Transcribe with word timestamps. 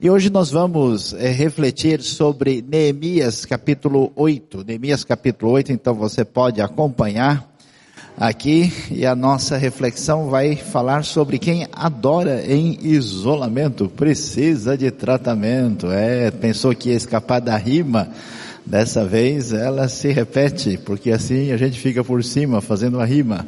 E 0.00 0.08
hoje 0.08 0.30
nós 0.30 0.52
vamos 0.52 1.12
é, 1.12 1.28
refletir 1.28 2.00
sobre 2.02 2.62
Neemias 2.62 3.44
capítulo 3.44 4.12
8. 4.14 4.62
Neemias 4.64 5.02
capítulo 5.02 5.50
8, 5.50 5.72
então 5.72 5.92
você 5.92 6.24
pode 6.24 6.60
acompanhar 6.60 7.52
aqui 8.16 8.72
e 8.92 9.04
a 9.04 9.16
nossa 9.16 9.56
reflexão 9.56 10.30
vai 10.30 10.54
falar 10.54 11.04
sobre 11.04 11.36
quem 11.36 11.66
adora 11.72 12.46
em 12.46 12.78
isolamento 12.80 13.88
precisa 13.88 14.78
de 14.78 14.88
tratamento. 14.92 15.90
É, 15.90 16.30
pensou 16.30 16.72
que 16.76 16.90
ia 16.90 16.94
escapar 16.94 17.40
da 17.40 17.56
rima? 17.56 18.08
Dessa 18.64 19.04
vez 19.04 19.52
ela 19.52 19.88
se 19.88 20.12
repete, 20.12 20.78
porque 20.78 21.10
assim 21.10 21.50
a 21.50 21.56
gente 21.56 21.80
fica 21.80 22.04
por 22.04 22.22
cima 22.22 22.60
fazendo 22.60 23.00
a 23.00 23.04
rima. 23.04 23.44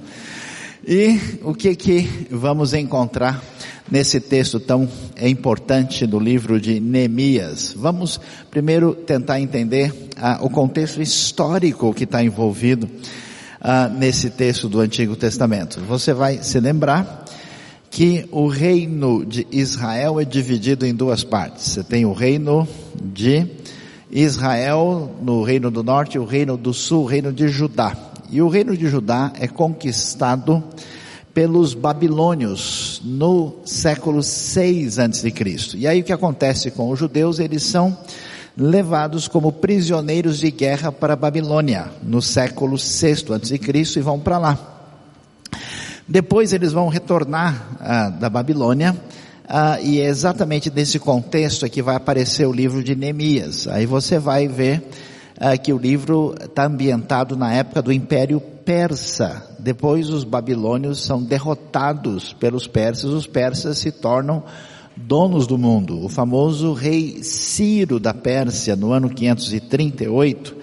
E 0.87 1.21
o 1.43 1.55
que 1.55 1.75
que 1.75 2.27
vamos 2.31 2.73
encontrar 2.73 3.43
nesse 3.91 4.21
texto 4.21 4.59
tão 4.59 4.89
importante 5.21 6.07
do 6.07 6.19
livro 6.19 6.61
de 6.61 6.81
Neemias. 6.81 7.75
Vamos 7.77 8.21
primeiro 8.51 8.95
tentar 8.95 9.41
entender 9.41 9.93
ah, 10.17 10.39
o 10.41 10.49
contexto 10.49 11.03
histórico 11.03 11.93
que 11.93 12.05
está 12.05 12.23
envolvido 12.23 12.89
ah, 13.61 13.89
nesse 13.89 14.31
texto 14.31 14.69
do 14.69 14.81
Antigo 14.81 15.17
Testamento. 15.17 15.81
Você 15.81 16.15
vai 16.15 16.43
se 16.43 16.61
lembrar 16.61 17.25
que 17.91 18.27
o 18.31 18.47
reino 18.47 19.27
de 19.27 19.47
Israel 19.51 20.21
é 20.21 20.25
dividido 20.25 20.87
em 20.87 20.95
duas 20.95 21.25
partes. 21.25 21.65
Você 21.65 21.83
tem 21.83 22.07
o 22.07 22.13
reino 22.13 22.67
de 23.03 23.45
Israel 24.11 25.17
no 25.21 25.43
reino 25.43 25.71
do 25.71 25.83
norte, 25.83 26.19
o 26.19 26.25
reino 26.25 26.57
do 26.57 26.73
sul, 26.73 27.03
o 27.03 27.07
reino 27.07 27.33
de 27.33 27.49
Judá. 27.49 28.10
E 28.31 28.41
o 28.41 28.49
reino 28.49 28.77
de 28.77 28.89
Judá 28.89 29.33
é 29.39 29.49
conquistado 29.49 30.63
pelos 31.35 31.75
babilônios 31.75 33.01
no 33.05 33.57
século 33.65 34.23
6 34.23 34.99
a.C. 34.99 35.33
E 35.77 35.87
aí 35.87 36.01
o 36.01 36.05
que 36.05 36.13
acontece 36.13 36.71
com 36.71 36.91
os 36.91 36.99
judeus? 36.99 37.39
Eles 37.39 37.63
são 37.63 37.97
levados 38.57 39.27
como 39.27 39.53
prisioneiros 39.53 40.39
de 40.39 40.51
guerra 40.51 40.93
para 40.93 41.15
a 41.15 41.17
Babilônia 41.17 41.91
no 42.03 42.21
século 42.21 42.79
6 42.79 43.25
a.C. 43.31 43.61
e 43.97 44.01
vão 44.01 44.19
para 44.19 44.39
lá. 44.39 44.59
Depois 46.07 46.53
eles 46.53 46.73
vão 46.73 46.89
retornar 46.89 47.79
ah, 47.81 48.11
da 48.11 48.29
Babilônia 48.29 48.97
ah, 49.49 49.81
e 49.81 50.01
é 50.01 50.07
exatamente 50.07 50.71
nesse 50.71 50.99
contexto 50.99 51.69
que 51.69 51.83
vai 51.83 51.97
aparecer 51.97 52.47
o 52.47 52.53
livro 52.53 52.83
de 52.83 52.95
Neemias. 52.95 53.67
Aí 53.69 53.87
você 53.87 54.19
vai 54.19 54.47
ver 54.47 54.83
ah, 55.41 55.57
que 55.57 55.73
o 55.73 55.79
livro 55.79 56.35
está 56.39 56.67
ambientado 56.67 57.35
na 57.35 57.51
época 57.55 57.81
do 57.81 57.91
Império 57.91 58.41
persa. 58.41 59.43
Depois 59.59 60.11
os 60.11 60.23
babilônios 60.23 61.03
são 61.03 61.23
derrotados 61.23 62.35
pelos 62.35 62.67
persas, 62.67 63.11
os 63.11 63.27
persas 63.27 63.79
se 63.79 63.91
tornam 63.91 64.45
donos 64.95 65.47
do 65.47 65.57
mundo. 65.57 66.05
O 66.05 66.11
famoso 66.11 66.75
rei 66.75 67.23
Ciro 67.23 67.99
da 67.99 68.13
Pérsia, 68.13 68.77
no 68.77 68.93
ano 68.93 69.09
538, 69.09 70.55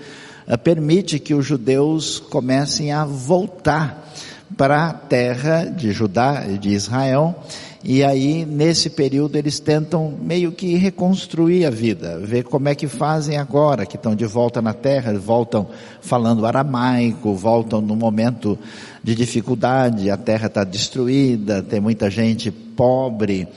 eh, 0.47 0.57
permite 0.57 1.17
que 1.17 1.33
os 1.33 1.45
judeus 1.45 2.19
comecem 2.19 2.91
a 2.91 3.03
voltar 3.03 4.07
para 4.55 4.89
a 4.89 4.93
terra 4.93 5.65
de 5.65 5.91
Judá 5.91 6.45
e 6.47 6.57
de 6.57 6.69
Israel 6.69 7.43
e 7.83 8.03
aí, 8.03 8.43
nesse 8.45 8.89
período, 8.89 9.37
eles 9.37 9.59
tentam 9.59 10.13
meio 10.19 10.51
que 10.51 10.75
reconstruir 10.75 11.65
a 11.65 11.69
vida, 11.69 12.19
ver 12.19 12.43
como 12.43 12.67
é 12.67 12.75
que 12.75 12.87
fazem 12.87 13.37
agora, 13.37 13.85
que 13.85 13.95
estão 13.95 14.15
de 14.15 14.25
volta 14.25 14.61
na 14.61 14.73
terra, 14.73 15.13
voltam 15.17 15.67
falando 16.01 16.45
aramaico, 16.45 17.35
voltam 17.35 17.79
num 17.79 17.95
momento 17.95 18.57
de 19.03 19.13
dificuldade, 19.13 20.09
a 20.09 20.17
terra 20.17 20.47
está 20.47 20.63
destruída, 20.63 21.61
tem 21.61 21.79
muita 21.79 22.09
gente 22.09 22.49
pobre, 22.49 23.47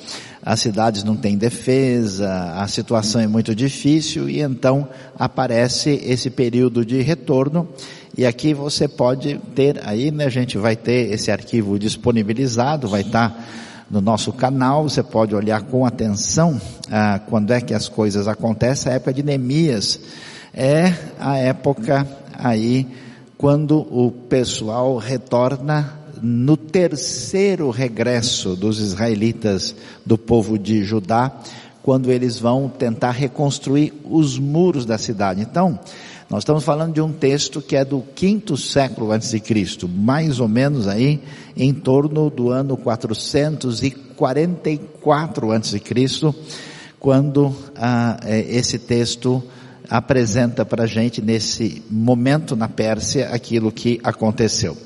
as 0.43 0.61
cidades 0.61 1.03
não 1.03 1.17
têm 1.17 1.37
defesa, 1.37 2.55
a 2.55 2.69
situação 2.69 3.21
é 3.21 3.27
muito 3.27 3.55
difícil, 3.55 4.29
e 4.29 4.43
então 4.43 4.87
aparece 5.19 5.91
esse 6.05 6.31
período 6.31 6.85
de 6.85 7.01
retorno, 7.01 7.69
e 8.17 8.27
aqui 8.27 8.53
você 8.53 8.87
pode 8.87 9.41
ter, 9.55 9.81
aí 9.85 10.11
né, 10.11 10.27
a 10.27 10.31
gente 10.31 10.59
vai 10.59 10.77
ter 10.77 11.11
esse 11.13 11.31
arquivo 11.31 11.79
disponibilizado, 11.79 12.87
vai 12.87 13.01
estar 13.01 13.31
tá 13.31 13.45
no 13.91 14.01
nosso 14.01 14.33
canal, 14.33 14.85
você 14.85 15.03
pode 15.03 15.35
olhar 15.35 15.63
com 15.63 15.85
atenção 15.85 16.61
ah, 16.91 17.21
quando 17.29 17.53
é 17.53 17.61
que 17.61 17.75
as 17.75 17.89
coisas 17.89 18.29
acontecem. 18.29 18.93
A 18.93 18.95
época 18.95 19.13
de 19.13 19.23
Neemias 19.23 19.99
é 20.55 20.95
a 21.19 21.37
época 21.37 22.07
aí 22.33 22.87
quando 23.37 23.79
o 23.79 24.13
pessoal 24.13 24.97
retorna 24.97 25.99
no 26.23 26.57
terceiro 26.57 27.71
regresso 27.71 28.55
dos 28.55 28.79
israelitas 28.79 29.75
do 30.05 30.19
povo 30.19 30.59
de 30.59 30.85
Judá, 30.85 31.33
quando 31.83 32.13
eles 32.13 32.39
vão 32.39 32.69
tentar 32.69 33.13
reconstruir 33.13 33.93
os 34.05 34.39
muros 34.39 34.85
da 34.85 34.99
cidade. 34.99 35.41
Então, 35.41 35.81
nós 36.31 36.43
estamos 36.43 36.63
falando 36.63 36.95
de 36.95 37.01
um 37.01 37.13
texto 37.13 37.61
que 37.61 37.75
é 37.75 37.85
do 37.85 38.05
quinto 38.15 38.57
século 38.57 39.11
antes 39.11 39.33
de 39.33 39.41
Cristo, 39.41 39.89
mais 39.89 40.39
ou 40.39 40.47
menos 40.47 40.87
aí 40.87 41.21
em 41.57 41.75
torno 41.75 42.31
do 42.31 42.51
ano 42.51 42.77
444 42.77 45.51
antes 45.51 45.73
de 45.73 45.81
Cristo, 45.81 46.33
quando 47.01 47.53
ah, 47.75 48.17
é, 48.25 48.43
esse 48.43 48.79
texto 48.79 49.43
apresenta 49.89 50.65
para 50.65 50.87
gente 50.87 51.21
nesse 51.21 51.83
momento 51.91 52.55
na 52.55 52.69
Pérsia 52.69 53.31
aquilo 53.31 53.73
que 53.73 53.99
aconteceu. 54.05 54.77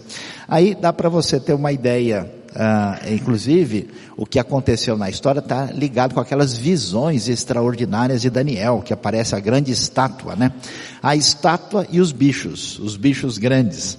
Aí 0.49 0.75
dá 0.75 0.95
para 0.95 1.11
você 1.11 1.39
ter 1.39 1.53
uma 1.53 1.73
ideia 1.73 2.27
Uh, 2.55 3.13
inclusive, 3.13 3.89
o 4.17 4.25
que 4.25 4.39
aconteceu 4.39 4.97
na 4.97 5.11
história 5.11 5.41
está 5.41 5.67
ligado 5.73 6.15
com 6.15 6.21
aquelas 6.21 6.57
visões 6.57 7.29
extraordinárias 7.29 8.23
de 8.23 8.31
Daniel, 8.31 8.81
que 8.81 8.93
aparece 8.93 9.35
a 9.35 9.41
grande 9.41 9.73
estátua, 9.73 10.37
né? 10.37 10.53
A 11.03 11.17
estátua 11.17 11.85
e 11.91 12.01
os 12.01 12.13
bichos, 12.13 12.79
os 12.79 12.97
bichos 12.97 13.39
grandes. 13.39 13.99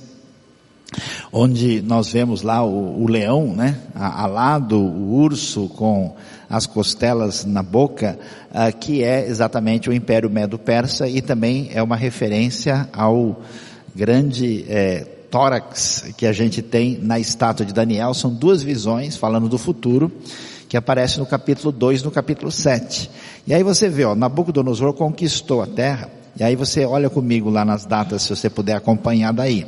Onde 1.33 1.81
nós 1.81 2.09
vemos 2.13 2.43
lá 2.43 2.63
o, 2.63 3.03
o 3.03 3.07
leão, 3.09 3.53
né? 3.53 3.77
Alado, 3.93 4.77
o 4.79 5.15
urso 5.15 5.67
com 5.67 6.15
as 6.49 6.65
costelas 6.65 7.43
na 7.43 7.61
boca, 7.61 8.17
uh, 8.51 8.77
que 8.77 9.03
é 9.03 9.27
exatamente 9.27 9.89
o 9.89 9.93
Império 9.93 10.29
Medo-Persa 10.29 11.09
e 11.09 11.21
também 11.21 11.71
é 11.73 11.83
uma 11.83 11.97
referência 11.97 12.87
ao 12.93 13.41
grande 13.93 14.65
eh, 14.67 15.07
tórax 15.29 16.13
que 16.17 16.25
a 16.25 16.33
gente 16.33 16.61
tem 16.61 16.99
na 17.01 17.19
estátua 17.19 17.65
de 17.65 17.73
Daniel 17.73 18.13
são 18.13 18.33
duas 18.33 18.63
visões 18.63 19.17
falando 19.17 19.49
do 19.49 19.57
futuro 19.57 20.11
que 20.67 20.77
aparece 20.77 21.19
no 21.19 21.25
capítulo 21.25 21.71
2 21.71 22.03
no 22.03 22.11
capítulo 22.11 22.51
7. 22.51 23.09
E 23.47 23.53
aí 23.53 23.63
você 23.63 23.87
vê, 23.87 24.05
ó, 24.05 24.15
Nabucodonosor 24.15 24.93
conquistou 24.93 25.61
a 25.61 25.67
terra, 25.67 26.09
e 26.37 26.43
aí 26.43 26.55
você 26.55 26.85
olha 26.85 27.09
comigo 27.09 27.49
lá 27.49 27.63
nas 27.63 27.85
datas, 27.85 28.23
se 28.23 28.35
você 28.35 28.49
puder 28.49 28.75
acompanhar 28.75 29.31
daí. 29.31 29.65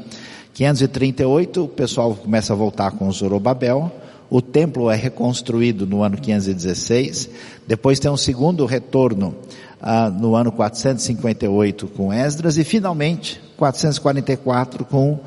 538, 0.53 1.63
o 1.63 1.67
pessoal 1.67 2.15
começa 2.15 2.51
a 2.51 2.55
voltar 2.55 2.91
com 2.91 3.11
Zorobabel, 3.11 3.91
o 4.29 4.41
templo 4.41 4.89
é 4.89 4.95
reconstruído 4.95 5.85
no 5.85 6.03
ano 6.03 6.17
516, 6.17 7.29
depois 7.65 7.99
tem 7.99 8.11
um 8.11 8.17
segundo 8.17 8.65
retorno 8.65 9.35
ah, 9.81 10.09
no 10.09 10.35
ano 10.35 10.51
458 10.51 11.87
com 11.87 12.11
Esdras, 12.11 12.57
e 12.57 12.63
finalmente 12.63 13.41
444 13.57 14.85
com 14.85 15.19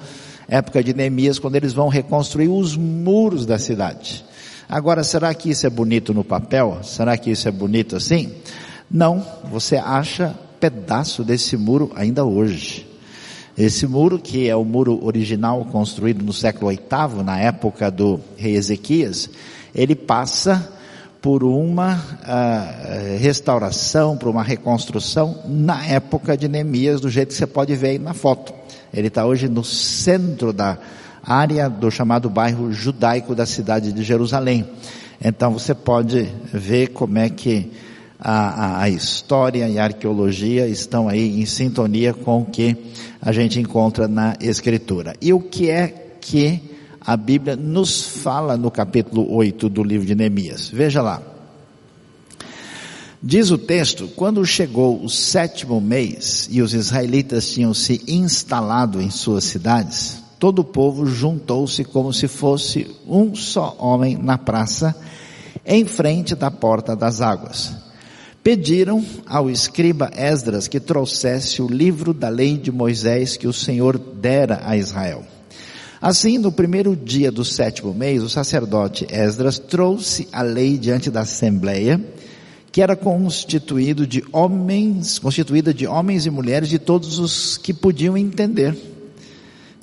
época 0.49 0.83
de 0.83 0.93
Neemias, 0.93 1.39
quando 1.39 1.57
eles 1.57 1.73
vão 1.73 1.89
reconstruir 1.89 2.49
os 2.49 2.77
muros 2.77 3.47
da 3.47 3.59
cidade. 3.59 4.25
Agora, 4.69 5.03
será 5.03 5.33
que 5.35 5.51
isso 5.51 5.67
é 5.67 5.71
bonito 5.71 6.13
no 6.13 6.25
papel? 6.25 6.79
Será 6.83 7.17
que 7.17 7.31
isso 7.31 7.49
é 7.49 7.51
bonito 7.51 7.97
assim? 7.97 8.33
Não, 8.91 9.25
você 9.51 9.77
acha 9.77 10.35
pedaço 10.59 11.25
desse 11.25 11.57
muro 11.57 11.91
ainda 11.95 12.25
hoje. 12.25 12.87
Esse 13.57 13.87
muro, 13.87 14.19
que 14.19 14.49
é 14.49 14.57
o 14.57 14.65
muro 14.65 15.05
original 15.05 15.65
construído 15.67 16.25
no 16.25 16.33
século 16.33 16.71
VIII, 16.71 17.23
na 17.25 17.39
época 17.39 17.91
do 17.91 18.21
rei 18.37 18.55
Ezequias, 18.55 19.29
ele 19.75 19.95
passa 19.95 20.73
por 21.21 21.45
uma 21.45 21.97
uh, 21.97 23.19
restauração, 23.19 24.17
por 24.17 24.29
uma 24.29 24.43
reconstrução 24.43 25.39
na 25.47 25.85
época 25.87 26.37
de 26.37 26.49
Neemias, 26.49 27.01
do 27.01 27.11
jeito 27.11 27.29
que 27.29 27.35
você 27.35 27.47
pode 27.47 27.75
ver 27.77 27.89
aí 27.89 27.99
na 27.99 28.15
foto. 28.15 28.55
Ele 28.93 29.09
está 29.09 29.27
hoje 29.27 29.49
no 29.49 29.63
centro 29.63 30.53
da 30.53 30.79
área 31.23 31.69
do 31.69 31.91
chamado 31.91 32.31
bairro 32.31 32.73
judaico 32.73 33.35
da 33.35 33.45
cidade 33.45 33.93
de 33.93 34.03
Jerusalém. 34.03 34.67
Então 35.23 35.53
você 35.53 35.75
pode 35.75 36.29
ver 36.53 36.89
como 36.89 37.19
é 37.19 37.29
que 37.29 37.71
a, 38.19 38.83
a, 38.83 38.89
história 38.89 39.69
e 39.69 39.79
a 39.79 39.85
arqueologia 39.85 40.67
estão 40.67 41.09
aí 41.09 41.41
em 41.41 41.47
sintonia 41.47 42.13
com 42.13 42.41
o 42.41 42.45
que 42.45 42.77
a 43.21 43.33
gente 43.33 43.61
encontra 43.61 44.09
na 44.09 44.35
escritura. 44.41 45.15
E 45.21 45.33
o 45.33 45.41
que 45.41 45.71
é 45.71 45.89
que 46.21 46.70
a 47.01 47.17
Bíblia 47.17 47.57
nos 47.57 48.03
fala 48.03 48.57
no 48.57 48.71
capítulo 48.71 49.33
8 49.33 49.69
do 49.69 49.83
livro 49.83 50.07
de 50.07 50.15
Neemias? 50.15 50.69
Veja 50.69 51.01
lá. 51.01 51.23
Diz 53.23 53.51
o 53.51 53.59
texto, 53.59 54.09
quando 54.17 54.45
chegou 54.47 55.03
o 55.03 55.09
sétimo 55.09 55.81
mês 55.81 56.49
e 56.51 56.63
os 56.63 56.73
israelitas 56.73 57.51
tinham 57.51 57.75
se 57.75 58.03
instalado 58.09 59.01
em 59.01 59.11
suas 59.11 59.45
cidades, 59.45 60.23
todo 60.39 60.61
o 60.61 60.65
povo 60.65 61.05
juntou-se 61.05 61.85
como 61.85 62.15
se 62.15 62.27
fosse 62.27 62.87
um 63.07 63.35
só 63.35 63.77
homem 63.79 64.17
na 64.17 64.39
praça, 64.39 64.97
em 65.67 65.85
frente 65.85 66.35
da 66.35 66.51
porta 66.51 66.97
das 66.97 67.21
águas. 67.21 67.75
pediram 68.43 69.05
ao 69.27 69.51
escriba 69.51 70.11
Esdras 70.17 70.67
que 70.67 70.81
trouxesse 70.81 71.61
o 71.61 71.69
livro 71.69 72.15
da 72.15 72.31
lei 72.31 72.57
de 72.57 72.73
Moisés 72.73 73.37
que 73.37 73.47
o 73.47 73.53
Senhor 73.53 73.99
dera 73.99 74.63
a 74.65 74.79
Israel. 74.79 75.23
Assim, 76.01 76.39
no 76.39 76.51
primeiro 76.51 76.97
dia 76.97 77.31
do 77.31 77.45
sétimo 77.45 77.93
mês, 77.93 78.23
o 78.23 78.29
sacerdote 78.29 79.07
Esdras 79.11 79.59
trouxe 79.59 80.27
a 80.33 80.41
lei 80.41 80.79
diante 80.79 81.11
da 81.11 81.21
assembleia, 81.21 82.01
que 82.73 82.81
era 82.81 82.97
constituído 82.97 84.07
de 84.07 84.25
homens, 84.33 85.19
constituída 85.19 85.75
de 85.75 85.87
homens 85.87 86.25
e 86.25 86.31
mulheres 86.31 86.71
de 86.71 86.79
todos 86.79 87.19
os 87.19 87.59
que 87.59 87.75
podiam 87.75 88.17
entender. 88.17 88.75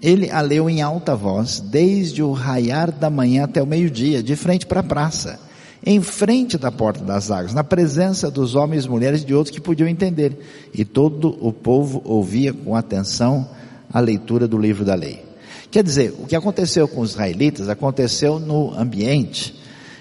Ele 0.02 0.32
a 0.32 0.42
leu 0.42 0.68
em 0.68 0.82
alta 0.82 1.16
voz, 1.16 1.60
desde 1.60 2.24
o 2.24 2.32
raiar 2.32 2.92
da 2.92 3.12
manhã 3.12 3.44
até 3.44 3.62
o 3.62 3.68
meio-dia, 3.68 4.24
de 4.24 4.36
frente 4.36 4.66
para 4.66 4.80
a 4.80 4.84
praça 4.84 5.40
em 5.86 6.02
frente 6.02 6.58
da 6.58 6.72
porta 6.72 7.04
das 7.04 7.30
águas, 7.30 7.54
na 7.54 7.64
presença 7.64 8.32
dos 8.32 8.56
homens 8.56 8.86
e 8.86 8.90
mulheres 8.90 9.24
de 9.24 9.34
outros 9.34 9.56
que 9.56 9.62
podiam 9.62 9.88
entender. 9.88 10.38
E 10.74 10.84
todo 10.84 11.38
o 11.40 11.54
povo 11.54 12.02
ouvia 12.04 12.52
com 12.52 12.76
atenção 12.76 13.48
a 13.94 14.00
leitura 14.00 14.48
do 14.48 14.58
livro 14.58 14.84
da 14.84 14.96
lei. 14.96 15.27
Quer 15.70 15.84
dizer, 15.84 16.14
o 16.18 16.26
que 16.26 16.36
aconteceu 16.36 16.88
com 16.88 17.02
os 17.02 17.12
israelitas 17.12 17.68
aconteceu 17.68 18.40
no 18.40 18.74
ambiente 18.74 19.54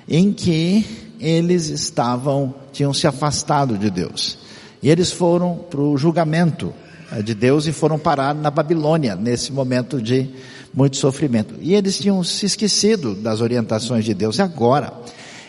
em 0.09 0.33
que 0.33 0.87
eles 1.19 1.69
estavam, 1.69 2.55
tinham 2.73 2.95
se 2.95 3.07
afastado 3.07 3.77
de 3.77 3.91
Deus. 3.91 4.39
E 4.83 4.89
eles 4.89 5.11
foram 5.11 5.57
para 5.57 5.81
o 5.81 5.97
julgamento 5.97 6.73
eh, 7.11 7.23
de 7.23 7.35
Deus 7.35 7.67
e 7.67 7.73
foram 7.73 7.99
parar 7.99 8.35
na 8.35 8.51
Babilônia, 8.51 9.17
nesse 9.17 9.53
momento 9.53 10.01
de 10.01 10.31
muito 10.73 10.97
sofrimento. 10.97 11.55
E 11.61 11.75
eles 11.75 11.99
tinham 11.99 12.23
se 12.23 12.47
esquecido 12.47 13.15
das 13.15 13.41
orientações 13.41 14.05
de 14.05 14.15
Deus. 14.15 14.39
E 14.39 14.43
agora, 14.43 14.93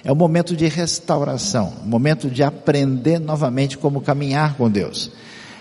é 0.03 0.11
o 0.11 0.15
momento 0.15 0.55
de 0.55 0.67
restauração, 0.67 1.73
momento 1.85 2.29
de 2.29 2.41
aprender 2.41 3.19
novamente 3.19 3.77
como 3.77 4.01
caminhar 4.01 4.55
com 4.55 4.69
Deus. 4.69 5.11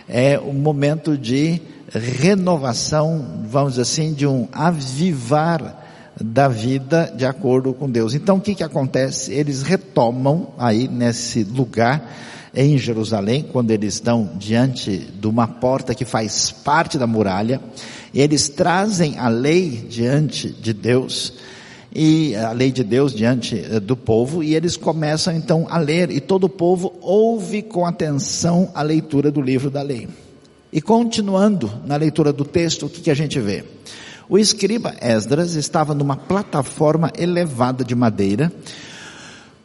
É 0.09 0.39
o 0.39 0.53
momento 0.53 1.19
de 1.19 1.61
renovação, 1.93 3.43
vamos 3.49 3.79
assim, 3.79 4.13
de 4.13 4.27
um 4.27 4.49
avivar 4.53 5.85
da 6.21 6.49
vida 6.49 7.13
de 7.15 7.27
acordo 7.27 7.73
com 7.75 7.91
Deus. 7.91 8.15
Então 8.15 8.37
o 8.37 8.41
que 8.41 8.55
que 8.55 8.65
acontece? 8.65 9.33
Eles 9.33 9.63
retomam 9.63 10.49
aí 10.59 10.89
nesse 10.89 11.45
lugar 11.45 12.13
em 12.55 12.79
Jerusalém, 12.79 13.45
quando 13.53 13.71
eles 13.71 13.95
estão 13.95 14.31
diante 14.37 14.97
de 14.97 15.27
uma 15.27 15.47
porta 15.47 15.95
que 15.95 16.07
faz 16.07 16.51
parte 16.51 16.97
da 16.97 17.07
muralha, 17.07 17.61
eles 18.15 18.49
trazem 18.49 19.19
a 19.19 19.29
lei 19.29 19.87
diante 19.91 20.49
de 20.51 20.73
Deus, 20.73 21.35
e 21.95 22.35
a 22.37 22.53
lei 22.53 22.71
de 22.71 22.85
Deus 22.85 23.15
diante 23.15 23.59
eh, 23.59 23.81
do 23.81 23.97
povo 23.97 24.43
e 24.43 24.55
eles 24.55 24.77
começam 24.77 25.35
então 25.35 25.67
a 25.71 25.79
ler 25.79 26.11
e 26.11 26.21
todo 26.21 26.45
o 26.45 26.49
povo 26.49 26.93
ouve 27.01 27.63
com 27.63 27.87
atenção 27.87 28.71
a 28.75 28.83
leitura 28.83 29.31
do 29.31 29.41
livro 29.41 29.71
da 29.71 29.81
lei. 29.81 30.07
E 30.73 30.81
continuando 30.81 31.71
na 31.85 31.97
leitura 31.97 32.33
do 32.33 32.45
texto, 32.45 32.87
o 32.87 32.89
que, 32.89 33.01
que 33.01 33.11
a 33.11 33.15
gente 33.15 33.39
vê? 33.39 33.65
O 34.29 34.37
escriba 34.37 34.95
Esdras 35.01 35.55
estava 35.55 35.95
numa 35.95 36.17
plataforma 36.17 37.13
elevada 37.17 37.85
de 37.85 37.95
madeira, 37.95 38.53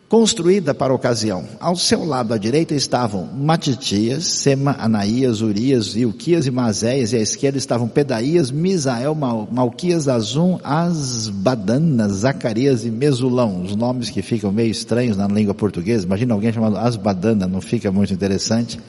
construída 0.07 0.73
para 0.73 0.93
a 0.93 0.95
ocasião. 0.95 1.45
Ao 1.59 1.75
seu 1.75 2.05
lado 2.05 2.33
à 2.33 2.37
direita 2.37 2.75
estavam 2.75 3.25
Matitias, 3.25 4.25
Sema, 4.25 4.75
Anaías, 4.77 5.41
Urias, 5.41 5.95
Ilquias 5.95 6.45
e 6.45 6.51
Mazéias, 6.51 7.11
e 7.11 7.15
à 7.15 7.19
esquerda 7.21 7.57
estavam 7.57 7.87
Pedaías, 7.87 8.51
Misael, 8.51 9.15
Mal, 9.15 9.47
Malquias, 9.51 10.07
Azum, 10.07 10.59
Asbadana, 10.63 12.07
Zacarias 12.09 12.85
e 12.85 12.91
Mesulão, 12.91 13.63
os 13.63 13.75
nomes 13.75 14.11
que 14.11 14.21
ficam 14.21 14.51
meio 14.51 14.69
estranhos 14.69 15.17
na 15.17 15.27
língua 15.27 15.55
portuguesa, 15.55 16.05
imagina 16.05 16.35
alguém 16.35 16.53
chamado 16.53 16.77
Asbadana, 16.77 17.47
não 17.47 17.61
fica 17.61 17.91
muito 17.91 18.13
interessante. 18.13 18.79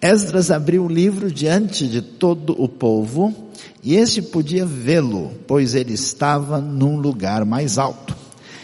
Esdras 0.00 0.50
abriu 0.50 0.84
o 0.84 0.88
livro 0.88 1.30
diante 1.30 1.88
de 1.88 2.00
todo 2.00 2.54
o 2.56 2.68
povo, 2.68 3.34
e 3.82 3.96
este 3.96 4.22
podia 4.22 4.64
vê-lo, 4.64 5.32
pois 5.46 5.74
ele 5.74 5.92
estava 5.92 6.60
num 6.60 6.96
lugar 6.96 7.44
mais 7.44 7.78
alto. 7.78 8.16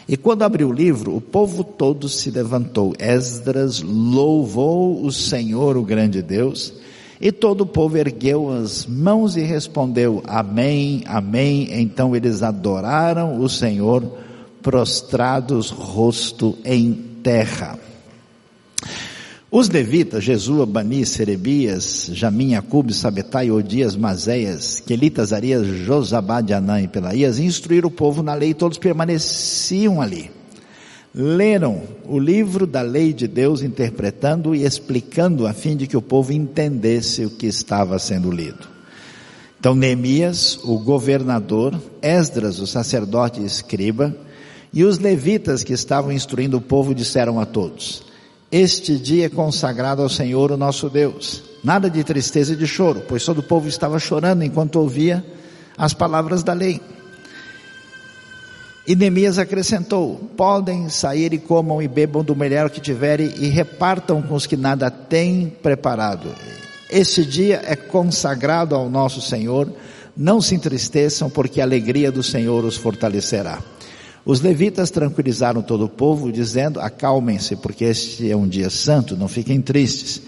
E 0.08 0.16
quando 0.16 0.42
abriu 0.42 0.68
o 0.68 0.72
livro, 0.72 1.16
o 1.16 1.20
povo 1.20 1.64
todo 1.64 2.08
se 2.08 2.30
levantou. 2.30 2.94
Esdras 2.98 3.80
louvou 3.80 5.04
o 5.04 5.10
Senhor, 5.10 5.76
o 5.76 5.82
grande 5.82 6.22
Deus, 6.22 6.72
e 7.20 7.32
todo 7.32 7.62
o 7.62 7.66
povo 7.66 7.96
ergueu 7.96 8.52
as 8.52 8.86
mãos 8.86 9.36
e 9.36 9.40
respondeu: 9.40 10.22
Amém, 10.26 11.02
Amém. 11.06 11.68
Então 11.80 12.14
eles 12.14 12.42
adoraram 12.42 13.40
o 13.40 13.48
Senhor, 13.48 14.04
prostrados 14.62 15.70
rosto 15.70 16.56
em 16.64 16.92
terra. 17.22 17.78
Os 19.56 19.68
levitas, 19.68 20.24
Jesua, 20.24 20.66
Bani, 20.66 21.06
Serebias, 21.06 22.10
Jamim, 22.12 22.56
Acub, 22.56 22.90
Sabetai, 22.90 23.52
Odias, 23.52 23.94
Mazéias, 23.94 24.80
Quelitas, 24.80 25.32
Arias, 25.32 25.64
Josabá, 25.64 26.38
Anã 26.38 26.82
e 26.82 26.88
Pelaías, 26.88 27.38
instruíram 27.38 27.86
o 27.86 27.92
povo 27.92 28.20
na 28.20 28.34
lei 28.34 28.50
e 28.50 28.54
todos 28.54 28.78
permaneciam 28.78 30.00
ali. 30.00 30.28
Leram 31.14 31.84
o 32.04 32.18
livro 32.18 32.66
da 32.66 32.82
lei 32.82 33.12
de 33.12 33.28
Deus, 33.28 33.62
interpretando 33.62 34.56
e 34.56 34.64
explicando 34.64 35.46
a 35.46 35.52
fim 35.52 35.76
de 35.76 35.86
que 35.86 35.96
o 35.96 36.02
povo 36.02 36.32
entendesse 36.32 37.24
o 37.24 37.30
que 37.30 37.46
estava 37.46 37.96
sendo 38.00 38.32
lido. 38.32 38.66
Então 39.60 39.76
Neemias, 39.76 40.58
o 40.64 40.80
governador, 40.80 41.80
Esdras, 42.02 42.58
o 42.58 42.66
sacerdote 42.66 43.40
e 43.40 43.46
escriba, 43.46 44.16
e 44.72 44.82
os 44.82 44.98
levitas 44.98 45.62
que 45.62 45.72
estavam 45.72 46.10
instruindo 46.10 46.56
o 46.56 46.60
povo 46.60 46.92
disseram 46.92 47.38
a 47.38 47.46
todos, 47.46 48.02
este 48.56 48.96
dia 48.96 49.26
é 49.26 49.28
consagrado 49.28 50.00
ao 50.00 50.08
Senhor, 50.08 50.52
o 50.52 50.56
nosso 50.56 50.88
Deus. 50.88 51.42
Nada 51.64 51.90
de 51.90 52.04
tristeza 52.04 52.52
e 52.52 52.56
de 52.56 52.68
choro, 52.68 53.02
pois 53.08 53.24
todo 53.24 53.38
o 53.38 53.42
povo 53.42 53.66
estava 53.66 53.98
chorando 53.98 54.44
enquanto 54.44 54.76
ouvia 54.76 55.24
as 55.76 55.92
palavras 55.92 56.44
da 56.44 56.52
lei. 56.52 56.80
E 58.86 58.94
Neemias 58.94 59.40
acrescentou: 59.40 60.30
Podem 60.36 60.88
sair 60.88 61.32
e 61.32 61.38
comam 61.38 61.82
e 61.82 61.88
bebam 61.88 62.22
do 62.22 62.36
melhor 62.36 62.70
que 62.70 62.80
tiverem 62.80 63.34
e 63.40 63.48
repartam 63.48 64.22
com 64.22 64.36
os 64.36 64.46
que 64.46 64.56
nada 64.56 64.88
têm 64.88 65.48
preparado. 65.60 66.32
Este 66.88 67.24
dia 67.24 67.60
é 67.66 67.74
consagrado 67.74 68.76
ao 68.76 68.88
nosso 68.88 69.20
Senhor. 69.20 69.68
Não 70.16 70.40
se 70.40 70.54
entristeçam, 70.54 71.28
porque 71.28 71.60
a 71.60 71.64
alegria 71.64 72.12
do 72.12 72.22
Senhor 72.22 72.64
os 72.64 72.76
fortalecerá. 72.76 73.58
Os 74.26 74.40
levitas 74.40 74.90
tranquilizaram 74.90 75.60
todo 75.60 75.84
o 75.84 75.88
povo, 75.88 76.32
dizendo: 76.32 76.80
Acalmem-se, 76.80 77.56
porque 77.56 77.84
este 77.84 78.30
é 78.30 78.36
um 78.36 78.48
dia 78.48 78.70
santo, 78.70 79.16
não 79.16 79.28
fiquem 79.28 79.60
tristes. 79.60 80.22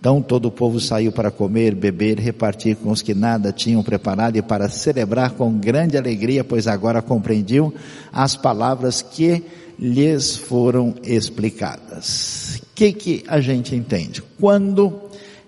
Então 0.00 0.22
todo 0.22 0.46
o 0.46 0.50
povo 0.50 0.78
saiu 0.78 1.10
para 1.10 1.30
comer, 1.30 1.74
beber, 1.74 2.20
repartir 2.20 2.76
com 2.76 2.90
os 2.90 3.02
que 3.02 3.14
nada 3.14 3.52
tinham 3.52 3.82
preparado 3.82 4.36
e 4.36 4.42
para 4.42 4.68
celebrar 4.68 5.32
com 5.32 5.58
grande 5.58 5.96
alegria, 5.96 6.44
pois 6.44 6.68
agora 6.68 7.02
compreendiam 7.02 7.72
as 8.12 8.36
palavras 8.36 9.02
que 9.02 9.42
lhes 9.78 10.36
foram 10.36 10.94
explicadas. 11.02 12.60
O 12.62 12.74
que, 12.76 12.92
que 12.92 13.24
a 13.26 13.40
gente 13.40 13.74
entende? 13.74 14.22
Quando 14.38 15.00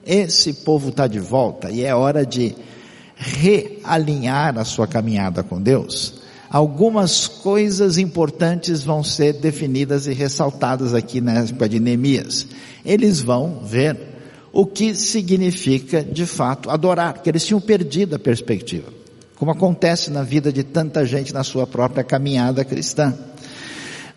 esse 0.04 0.52
povo 0.52 0.88
está 0.88 1.06
de 1.06 1.20
volta 1.20 1.70
e 1.70 1.84
é 1.84 1.94
hora 1.94 2.26
de 2.26 2.56
realinhar 3.14 4.58
a 4.58 4.64
sua 4.64 4.88
caminhada 4.88 5.44
com 5.44 5.60
Deus, 5.62 6.19
algumas 6.50 7.28
coisas 7.28 7.96
importantes 7.96 8.82
vão 8.82 9.04
ser 9.04 9.34
definidas 9.34 10.08
e 10.08 10.12
ressaltadas 10.12 10.92
aqui 10.92 11.20
na 11.20 11.34
época 11.34 11.68
de 11.68 11.78
Neemias. 11.78 12.48
Eles 12.84 13.20
vão 13.20 13.60
ver 13.64 13.96
o 14.52 14.66
que 14.66 14.92
significa 14.96 16.02
de 16.02 16.26
fato 16.26 16.68
adorar, 16.68 17.22
que 17.22 17.30
eles 17.30 17.46
tinham 17.46 17.60
perdido 17.60 18.16
a 18.16 18.18
perspectiva, 18.18 18.92
como 19.36 19.52
acontece 19.52 20.10
na 20.10 20.24
vida 20.24 20.52
de 20.52 20.64
tanta 20.64 21.06
gente 21.06 21.32
na 21.32 21.44
sua 21.44 21.68
própria 21.68 22.02
caminhada 22.02 22.64
cristã. 22.64 23.14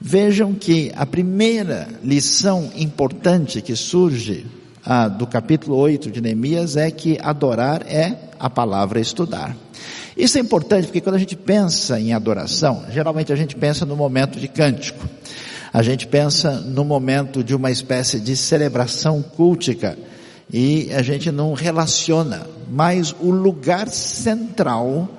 Vejam 0.01 0.53
que 0.53 0.91
a 0.95 1.05
primeira 1.05 1.87
lição 2.03 2.71
importante 2.75 3.61
que 3.61 3.75
surge 3.75 4.45
ah, 4.83 5.07
do 5.07 5.27
capítulo 5.27 5.77
8 5.77 6.09
de 6.09 6.19
Neemias 6.19 6.75
é 6.75 6.89
que 6.89 7.17
adorar 7.21 7.85
é 7.87 8.17
a 8.39 8.49
palavra 8.49 8.99
estudar. 8.99 9.55
Isso 10.15 10.37
é 10.37 10.41
importante 10.41 10.85
porque 10.85 11.01
quando 11.01 11.15
a 11.15 11.19
gente 11.19 11.35
pensa 11.35 11.99
em 11.99 12.13
adoração, 12.13 12.85
geralmente 12.91 13.33
a 13.33 13.35
gente 13.35 13.55
pensa 13.55 13.85
no 13.85 13.95
momento 13.95 14.39
de 14.39 14.47
cântico. 14.47 15.07
A 15.71 15.81
gente 15.81 16.05
pensa 16.05 16.51
no 16.59 16.85
momento 16.85 17.43
de 17.43 17.55
uma 17.55 17.71
espécie 17.71 18.19
de 18.19 18.35
celebração 18.35 19.21
cultica 19.21 19.97
e 20.51 20.91
a 20.93 21.01
gente 21.01 21.31
não 21.31 21.53
relaciona, 21.53 22.45
mas 22.69 23.15
o 23.19 23.31
lugar 23.31 23.89
central 23.89 25.09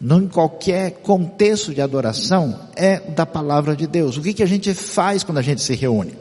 em 0.00 0.28
qualquer 0.28 0.92
contexto 1.02 1.74
de 1.74 1.80
adoração 1.80 2.58
é 2.76 3.00
da 3.00 3.24
palavra 3.24 3.74
de 3.74 3.86
Deus. 3.86 4.16
O 4.16 4.22
que, 4.22 4.34
que 4.34 4.42
a 4.42 4.46
gente 4.46 4.72
faz 4.74 5.24
quando 5.24 5.38
a 5.38 5.42
gente 5.42 5.62
se 5.62 5.74
reúne? 5.74 6.12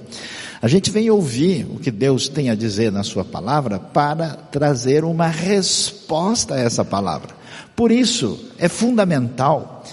A 0.61 0.67
gente 0.67 0.89
vem 0.89 1.09
ouvir 1.09 1.67
o 1.69 1.77
que 1.77 1.91
Deus 1.91 2.27
tem 2.27 2.49
a 2.49 2.55
dizer 2.55 2.91
na 2.91 3.03
sua 3.03 3.23
palavra 3.23 3.79
para 3.79 4.29
trazer 4.29 5.03
uma 5.03 5.27
resposta 5.27 6.55
a 6.55 6.59
essa 6.59 6.83
palavra. 6.83 7.37
Por 7.77 7.91
isso, 7.91 8.39
é 8.57 8.67
fundamental 8.67 9.84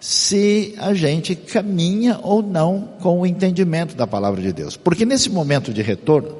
se 0.00 0.74
a 0.78 0.94
gente 0.94 1.36
caminha 1.36 2.18
ou 2.22 2.42
não 2.42 2.88
com 3.02 3.20
o 3.20 3.26
entendimento 3.26 3.94
da 3.94 4.06
palavra 4.06 4.40
de 4.40 4.50
Deus. 4.50 4.78
Porque 4.78 5.04
nesse 5.04 5.28
momento 5.28 5.70
de 5.70 5.82
retorno, 5.82 6.38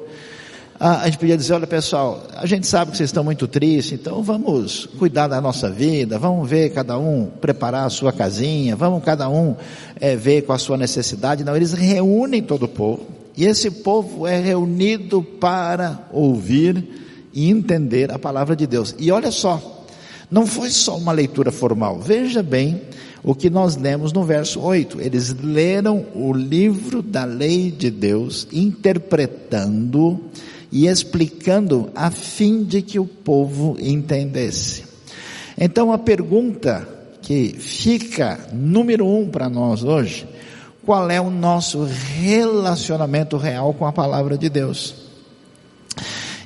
a, 0.79 1.05
gente 1.05 1.19
podia 1.19 1.37
dizer, 1.37 1.53
olha 1.53 1.67
pessoal, 1.67 2.25
a 2.35 2.47
gente 2.47 2.65
sabe 2.65 2.89
que 2.89 2.97
vocês 2.97 3.09
estão 3.09 3.23
muito 3.23 3.47
tristes, 3.47 3.99
então 3.99 4.23
vamos 4.23 4.87
cuidar 4.97 5.27
da 5.27 5.39
nossa 5.39 5.69
vida, 5.69 6.17
vamos 6.17 6.49
ver 6.49 6.73
cada 6.73 6.97
um 6.97 7.27
preparar 7.39 7.85
a 7.85 7.89
sua 7.91 8.11
casinha, 8.11 8.75
vamos 8.75 9.03
cada 9.03 9.29
um 9.29 9.55
é, 10.01 10.15
ver 10.15 10.41
com 10.41 10.53
a 10.53 10.57
sua 10.57 10.75
necessidade. 10.75 11.43
Não, 11.43 11.55
eles 11.55 11.73
reúnem 11.73 12.41
todo 12.41 12.63
o 12.63 12.67
povo, 12.67 13.05
e 13.37 13.45
esse 13.45 13.69
povo 13.69 14.25
é 14.25 14.39
reunido 14.39 15.21
para 15.21 16.07
ouvir 16.11 16.83
e 17.31 17.47
entender 17.47 18.11
a 18.11 18.17
palavra 18.17 18.55
de 18.55 18.65
Deus. 18.65 18.95
E 18.97 19.11
olha 19.11 19.29
só, 19.29 19.74
não 20.35 20.45
foi 20.45 20.69
só 20.69 20.97
uma 20.97 21.13
leitura 21.13 21.49
formal. 21.49 21.97
Veja 21.97 22.43
bem 22.43 22.81
o 23.23 23.33
que 23.33 23.49
nós 23.49 23.77
lemos 23.77 24.11
no 24.11 24.25
verso 24.25 24.59
8. 24.59 24.99
Eles 24.99 25.33
leram 25.33 26.07
o 26.13 26.33
livro 26.33 27.01
da 27.01 27.23
lei 27.23 27.71
de 27.71 27.89
Deus, 27.89 28.45
interpretando 28.51 30.19
e 30.69 30.87
explicando 30.87 31.89
a 31.95 32.11
fim 32.11 32.65
de 32.65 32.81
que 32.81 32.99
o 32.99 33.05
povo 33.05 33.77
entendesse. 33.79 34.83
Então 35.57 35.93
a 35.93 35.97
pergunta 35.97 36.85
que 37.21 37.55
fica 37.57 38.37
número 38.51 39.07
um 39.07 39.29
para 39.29 39.47
nós 39.47 39.85
hoje 39.85 40.27
qual 40.85 41.09
é 41.09 41.21
o 41.21 41.29
nosso 41.29 41.85
relacionamento 41.85 43.37
real 43.37 43.73
com 43.73 43.85
a 43.85 43.93
palavra 43.93 44.37
de 44.37 44.49
Deus. 44.49 45.04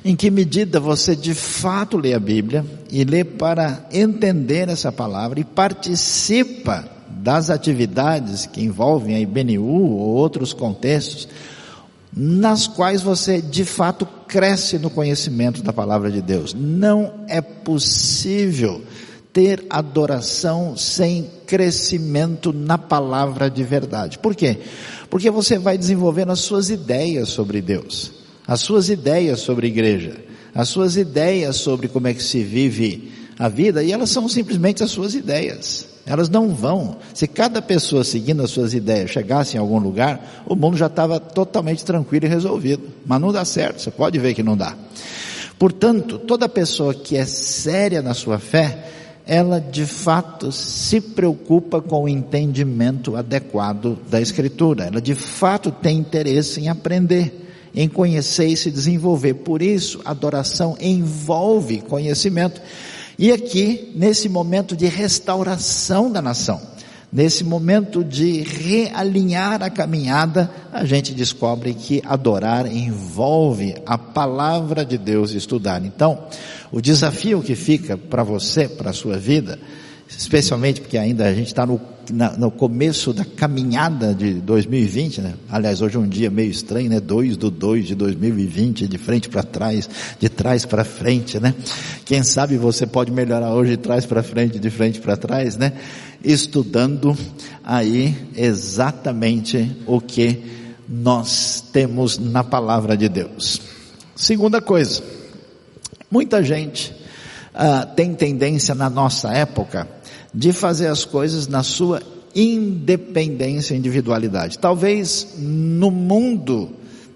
Em 0.04 0.16
que 0.16 0.30
medida 0.30 0.80
você 0.80 1.14
de 1.14 1.34
fato 1.34 1.98
lê 1.98 2.14
a 2.14 2.20
Bíblia 2.20 2.64
e 2.90 3.04
lê 3.04 3.22
para 3.22 3.86
entender 3.92 4.68
essa 4.68 4.90
palavra 4.90 5.40
e 5.40 5.44
participa 5.44 6.88
das 7.08 7.50
atividades 7.50 8.46
que 8.46 8.62
envolvem 8.62 9.14
a 9.14 9.20
IBNU 9.20 9.62
ou 9.62 9.98
outros 9.98 10.54
contextos, 10.54 11.28
nas 12.12 12.66
quais 12.66 13.02
você 13.02 13.40
de 13.42 13.64
fato 13.64 14.06
cresce 14.26 14.78
no 14.78 14.88
conhecimento 14.90 15.62
da 15.62 15.72
palavra 15.72 16.10
de 16.10 16.22
Deus. 16.22 16.54
Não 16.54 17.12
é 17.28 17.40
possível 17.40 18.82
ter 19.32 19.64
adoração 19.70 20.76
sem 20.76 21.30
crescimento 21.46 22.52
na 22.52 22.78
palavra 22.78 23.50
de 23.50 23.62
verdade. 23.62 24.18
Por 24.18 24.34
quê? 24.34 24.58
Porque 25.08 25.30
você 25.30 25.58
vai 25.58 25.78
desenvolvendo 25.78 26.32
as 26.32 26.40
suas 26.40 26.70
ideias 26.70 27.28
sobre 27.28 27.60
Deus, 27.60 28.12
as 28.50 28.62
suas 28.62 28.88
ideias 28.88 29.38
sobre 29.38 29.68
igreja, 29.68 30.16
as 30.52 30.68
suas 30.68 30.96
ideias 30.96 31.54
sobre 31.54 31.86
como 31.86 32.08
é 32.08 32.14
que 32.14 32.20
se 32.20 32.42
vive 32.42 33.12
a 33.38 33.48
vida, 33.48 33.80
e 33.80 33.92
elas 33.92 34.10
são 34.10 34.28
simplesmente 34.28 34.82
as 34.82 34.90
suas 34.90 35.14
ideias. 35.14 35.86
Elas 36.04 36.28
não 36.28 36.48
vão. 36.48 36.96
Se 37.14 37.28
cada 37.28 37.62
pessoa 37.62 38.02
seguindo 38.02 38.42
as 38.42 38.50
suas 38.50 38.74
ideias 38.74 39.12
chegasse 39.12 39.56
em 39.56 39.60
algum 39.60 39.78
lugar, 39.78 40.42
o 40.48 40.56
mundo 40.56 40.76
já 40.76 40.86
estava 40.86 41.20
totalmente 41.20 41.84
tranquilo 41.84 42.26
e 42.26 42.28
resolvido. 42.28 42.82
Mas 43.06 43.20
não 43.20 43.32
dá 43.32 43.44
certo, 43.44 43.80
você 43.82 43.90
pode 43.92 44.18
ver 44.18 44.34
que 44.34 44.42
não 44.42 44.56
dá. 44.56 44.74
Portanto, 45.56 46.18
toda 46.18 46.48
pessoa 46.48 46.92
que 46.92 47.16
é 47.16 47.26
séria 47.26 48.02
na 48.02 48.14
sua 48.14 48.40
fé, 48.40 48.84
ela 49.28 49.60
de 49.60 49.86
fato 49.86 50.50
se 50.50 51.00
preocupa 51.00 51.80
com 51.80 52.02
o 52.02 52.08
entendimento 52.08 53.14
adequado 53.14 53.96
da 54.10 54.20
Escritura. 54.20 54.86
Ela 54.86 55.00
de 55.00 55.14
fato 55.14 55.70
tem 55.70 55.98
interesse 55.98 56.60
em 56.60 56.68
aprender, 56.68 57.46
em 57.74 57.88
conhecer 57.88 58.46
e 58.46 58.56
se 58.56 58.70
desenvolver. 58.70 59.34
Por 59.34 59.62
isso, 59.62 60.00
adoração 60.04 60.76
envolve 60.80 61.80
conhecimento. 61.82 62.60
E 63.18 63.32
aqui, 63.32 63.92
nesse 63.94 64.28
momento 64.28 64.76
de 64.76 64.86
restauração 64.86 66.10
da 66.10 66.22
nação, 66.22 66.60
nesse 67.12 67.44
momento 67.44 68.04
de 68.04 68.42
realinhar 68.42 69.62
a 69.62 69.70
caminhada, 69.70 70.50
a 70.72 70.84
gente 70.84 71.12
descobre 71.12 71.74
que 71.74 72.02
adorar 72.06 72.66
envolve 72.66 73.74
a 73.84 73.98
palavra 73.98 74.84
de 74.84 74.96
Deus 74.96 75.32
estudar. 75.32 75.84
Então, 75.84 76.26
o 76.72 76.80
desafio 76.80 77.42
que 77.42 77.54
fica 77.54 77.96
para 77.96 78.22
você, 78.22 78.68
para 78.68 78.90
a 78.90 78.94
sua 78.94 79.18
vida, 79.18 79.58
especialmente 80.16 80.80
porque 80.80 80.98
ainda 80.98 81.26
a 81.26 81.34
gente 81.34 81.48
está 81.48 81.66
no, 81.66 81.80
no 82.38 82.50
começo 82.50 83.12
da 83.12 83.24
caminhada 83.24 84.14
de 84.14 84.34
2020, 84.34 85.20
né? 85.20 85.34
Aliás, 85.48 85.80
hoje 85.80 85.96
é 85.96 85.98
um 85.98 86.08
dia 86.08 86.30
meio 86.30 86.50
estranho, 86.50 86.90
né? 86.90 87.00
2 87.00 87.36
do 87.36 87.50
2 87.50 87.86
de 87.86 87.94
2020, 87.94 88.86
de 88.88 88.98
frente 88.98 89.28
para 89.28 89.42
trás, 89.42 89.88
de 90.18 90.28
trás 90.28 90.66
para 90.66 90.84
frente, 90.84 91.38
né? 91.38 91.54
Quem 92.04 92.22
sabe 92.22 92.56
você 92.56 92.86
pode 92.86 93.10
melhorar 93.10 93.54
hoje 93.54 93.72
de 93.72 93.76
trás 93.78 94.04
para 94.04 94.22
frente, 94.22 94.58
de 94.58 94.70
frente 94.70 95.00
para 95.00 95.16
trás, 95.16 95.56
né? 95.56 95.72
Estudando 96.22 97.16
aí 97.64 98.14
exatamente 98.36 99.76
o 99.86 100.00
que 100.00 100.42
nós 100.88 101.64
temos 101.72 102.18
na 102.18 102.44
palavra 102.44 102.96
de 102.96 103.08
Deus. 103.08 103.60
Segunda 104.14 104.60
coisa, 104.60 105.02
Muita 106.10 106.42
gente 106.42 106.92
uh, 107.54 107.94
tem 107.94 108.12
tendência 108.14 108.74
na 108.74 108.90
nossa 108.90 109.32
época 109.32 109.86
de 110.32 110.52
fazer 110.52 110.86
as 110.86 111.04
coisas 111.04 111.46
na 111.46 111.62
sua 111.62 112.02
independência 112.34 113.74
e 113.74 113.78
individualidade. 113.78 114.58
Talvez 114.58 115.34
no 115.38 115.90
mundo 115.90 116.70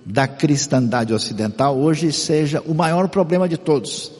da 0.04 0.26
cristandade 0.26 1.14
ocidental 1.14 1.78
hoje 1.78 2.12
seja 2.12 2.61
o 2.66 2.75
maior 2.75 3.09
problema 3.09 3.49
de 3.49 3.56
todos. 3.56 4.12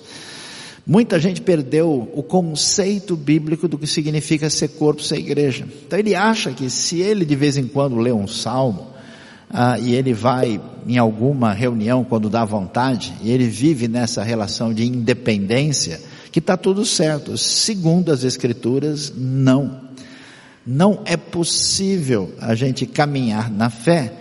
Muita 0.87 1.19
gente 1.19 1.41
perdeu 1.41 2.11
o 2.15 2.23
conceito 2.23 3.17
bíblico 3.17 3.67
do 3.67 3.79
que 3.79 3.87
significa 3.87 4.51
ser 4.51 4.69
corpo, 4.69 5.03
ser 5.03 5.19
igreja. 5.19 5.67
Então 5.87 5.99
ele 5.99 6.15
acha 6.15 6.53
que 6.53 6.69
se 6.69 7.01
ele 7.01 7.25
de 7.25 7.35
vez 7.35 7.57
em 7.57 7.67
quando 7.67 7.97
lê 7.97 8.13
um 8.13 8.29
salmo, 8.29 8.94
ah, 9.51 9.79
e 9.79 9.95
ele 9.95 10.13
vai 10.13 10.61
em 10.87 10.99
alguma 10.99 11.53
reunião 11.53 12.05
quando 12.05 12.29
dá 12.29 12.45
vontade, 12.45 13.15
e 13.23 13.31
ele 13.31 13.47
vive 13.49 13.89
nessa 13.89 14.23
relação 14.23 14.73
de 14.73 14.85
independência, 14.85 16.01
que 16.33 16.39
está 16.39 16.57
tudo 16.57 16.85
certo. 16.85 17.39
Segundo 17.39 18.13
as 18.13 18.25
Escrituras, 18.25 19.13
não. 19.17 19.83
Não 20.67 21.01
é 21.05 21.17
possível 21.17 22.35
a 22.41 22.55
gente 22.55 22.87
caminhar 22.87 23.51
na 23.51 23.71
fé 23.71 24.13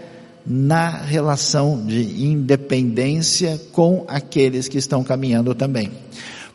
na 0.46 0.90
relação 0.90 1.86
de 1.86 2.26
independência 2.26 3.60
com 3.72 4.06
aqueles 4.08 4.68
que 4.68 4.78
estão 4.78 5.04
caminhando 5.04 5.56
também. 5.56 5.90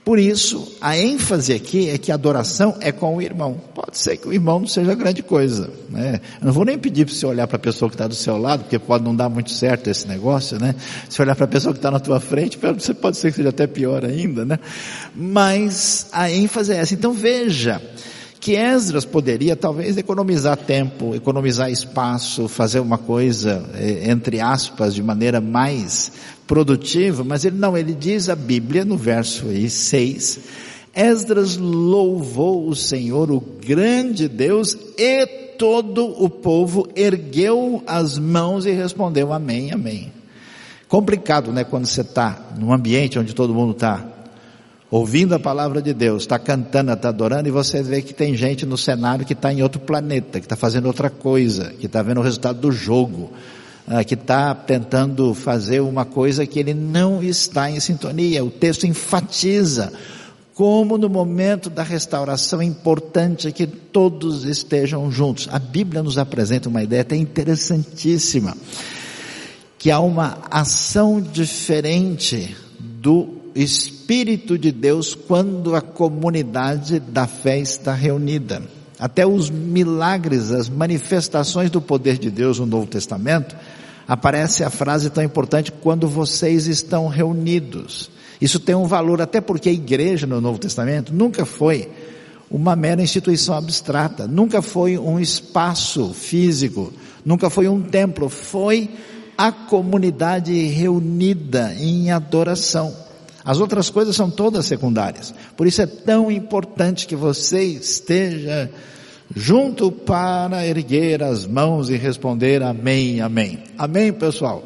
Por 0.08 0.18
isso, 0.18 0.66
a 0.80 0.96
ênfase 0.96 1.52
aqui 1.52 1.90
é 1.90 1.98
que 1.98 2.10
a 2.10 2.14
adoração 2.14 2.74
é 2.80 2.90
com 2.90 3.14
o 3.14 3.20
irmão. 3.20 3.60
Pode 3.74 3.98
ser 3.98 4.16
que 4.16 4.26
o 4.26 4.32
irmão 4.32 4.58
não 4.58 4.66
seja 4.66 4.94
grande 4.94 5.22
coisa, 5.22 5.70
né? 5.90 6.22
Eu 6.40 6.46
não 6.46 6.52
vou 6.54 6.64
nem 6.64 6.78
pedir 6.78 7.04
para 7.04 7.14
você 7.14 7.26
olhar 7.26 7.46
para 7.46 7.56
a 7.56 7.60
pessoa 7.60 7.90
que 7.90 7.94
está 7.94 8.06
do 8.06 8.14
seu 8.14 8.38
lado, 8.38 8.62
porque 8.62 8.78
pode 8.78 9.04
não 9.04 9.14
dar 9.14 9.28
muito 9.28 9.50
certo 9.50 9.90
esse 9.90 10.08
negócio, 10.08 10.58
né? 10.58 10.74
Se 11.10 11.20
olhar 11.20 11.36
para 11.36 11.44
a 11.44 11.48
pessoa 11.48 11.74
que 11.74 11.78
está 11.78 11.90
na 11.90 12.00
tua 12.00 12.20
frente, 12.20 12.56
você 12.56 12.94
pode 12.94 13.18
ser 13.18 13.32
que 13.32 13.36
seja 13.36 13.50
até 13.50 13.66
pior 13.66 14.02
ainda, 14.02 14.46
né? 14.46 14.58
Mas 15.14 16.06
a 16.10 16.30
ênfase 16.30 16.72
é 16.72 16.76
essa. 16.76 16.94
Então 16.94 17.12
veja, 17.12 17.78
que 18.40 18.54
Esdras 18.56 19.04
poderia 19.04 19.54
talvez 19.56 19.98
economizar 19.98 20.56
tempo, 20.56 21.14
economizar 21.14 21.70
espaço, 21.70 22.48
fazer 22.48 22.80
uma 22.80 22.96
coisa, 22.96 23.62
eh, 23.74 24.10
entre 24.10 24.40
aspas, 24.40 24.94
de 24.94 25.02
maneira 25.02 25.38
mais 25.38 26.12
produtiva, 26.48 27.22
mas 27.22 27.44
ele 27.44 27.58
não, 27.58 27.76
ele 27.76 27.94
diz 27.94 28.28
a 28.30 28.34
Bíblia 28.34 28.84
no 28.84 28.96
verso 28.96 29.46
6, 29.68 30.40
Esdras 30.94 31.58
louvou 31.58 32.66
o 32.68 32.74
Senhor, 32.74 33.30
o 33.30 33.38
grande 33.38 34.26
Deus, 34.26 34.76
e 34.96 35.26
todo 35.58 36.06
o 36.06 36.30
povo 36.30 36.88
ergueu 36.96 37.82
as 37.86 38.18
mãos 38.18 38.64
e 38.64 38.70
respondeu 38.70 39.32
amém, 39.32 39.70
amém. 39.70 40.12
Complicado, 40.88 41.52
né, 41.52 41.64
quando 41.64 41.84
você 41.84 42.00
está 42.00 42.52
num 42.58 42.72
ambiente 42.72 43.18
onde 43.18 43.34
todo 43.34 43.54
mundo 43.54 43.72
está 43.72 44.06
ouvindo 44.90 45.34
a 45.34 45.38
palavra 45.38 45.82
de 45.82 45.92
Deus, 45.92 46.22
está 46.22 46.38
cantando, 46.38 46.90
está 46.92 47.10
adorando, 47.10 47.46
e 47.46 47.52
você 47.52 47.82
vê 47.82 48.00
que 48.00 48.14
tem 48.14 48.34
gente 48.34 48.64
no 48.64 48.78
cenário 48.78 49.26
que 49.26 49.34
está 49.34 49.52
em 49.52 49.62
outro 49.62 49.80
planeta, 49.80 50.40
que 50.40 50.46
está 50.46 50.56
fazendo 50.56 50.86
outra 50.86 51.10
coisa, 51.10 51.74
que 51.78 51.84
está 51.84 52.02
vendo 52.02 52.20
o 52.20 52.24
resultado 52.24 52.58
do 52.58 52.72
jogo, 52.72 53.30
ah, 53.90 54.04
que 54.04 54.14
está 54.14 54.54
tentando 54.54 55.32
fazer 55.32 55.80
uma 55.80 56.04
coisa 56.04 56.46
que 56.46 56.58
ele 56.58 56.74
não 56.74 57.22
está 57.22 57.70
em 57.70 57.80
sintonia. 57.80 58.44
O 58.44 58.50
texto 58.50 58.86
enfatiza 58.86 59.92
como 60.54 60.98
no 60.98 61.08
momento 61.08 61.70
da 61.70 61.82
restauração 61.84 62.60
é 62.60 62.64
importante 62.64 63.50
que 63.52 63.66
todos 63.66 64.44
estejam 64.44 65.10
juntos. 65.10 65.48
A 65.52 65.58
Bíblia 65.58 66.02
nos 66.02 66.18
apresenta 66.18 66.68
uma 66.68 66.82
ideia 66.82 67.02
até 67.02 67.16
interessantíssima, 67.16 68.56
que 69.78 69.90
há 69.90 70.00
uma 70.00 70.38
ação 70.50 71.20
diferente 71.20 72.56
do 72.78 73.36
Espírito 73.54 74.58
de 74.58 74.72
Deus 74.72 75.14
quando 75.14 75.74
a 75.76 75.80
comunidade 75.80 77.00
da 77.00 77.26
fé 77.26 77.58
está 77.58 77.94
reunida. 77.94 78.60
Até 78.98 79.24
os 79.24 79.48
milagres, 79.48 80.50
as 80.50 80.68
manifestações 80.68 81.70
do 81.70 81.80
poder 81.80 82.18
de 82.18 82.32
Deus 82.32 82.58
no 82.58 82.66
Novo 82.66 82.86
Testamento, 82.86 83.54
aparece 84.08 84.64
a 84.64 84.70
frase 84.70 85.10
tão 85.10 85.22
importante, 85.22 85.70
quando 85.70 86.08
vocês 86.08 86.66
estão 86.66 87.06
reunidos. 87.08 88.10
Isso 88.40 88.58
tem 88.58 88.74
um 88.74 88.86
valor, 88.86 89.20
até 89.20 89.38
porque 89.38 89.68
a 89.68 89.72
igreja 89.72 90.26
no 90.26 90.40
Novo 90.40 90.58
Testamento 90.58 91.14
nunca 91.14 91.44
foi 91.44 91.90
uma 92.50 92.74
mera 92.74 93.02
instituição 93.02 93.54
abstrata, 93.54 94.26
nunca 94.26 94.62
foi 94.62 94.96
um 94.96 95.20
espaço 95.20 96.14
físico, 96.14 96.90
nunca 97.22 97.50
foi 97.50 97.68
um 97.68 97.82
templo, 97.82 98.30
foi 98.30 98.88
a 99.36 99.52
comunidade 99.52 100.52
reunida 100.68 101.74
em 101.78 102.10
adoração. 102.10 102.96
As 103.44 103.60
outras 103.60 103.90
coisas 103.90 104.16
são 104.16 104.30
todas 104.30 104.66
secundárias. 104.66 105.34
Por 105.56 105.66
isso 105.66 105.82
é 105.82 105.86
tão 105.86 106.30
importante 106.30 107.06
que 107.06 107.14
você 107.14 107.62
esteja 107.62 108.70
junto 109.34 109.90
para 109.90 110.66
erguer 110.66 111.22
as 111.22 111.46
mãos 111.46 111.90
e 111.90 111.96
responder 111.96 112.62
amém, 112.62 113.20
amém. 113.20 113.58
Amém, 113.76 114.12
pessoal? 114.12 114.62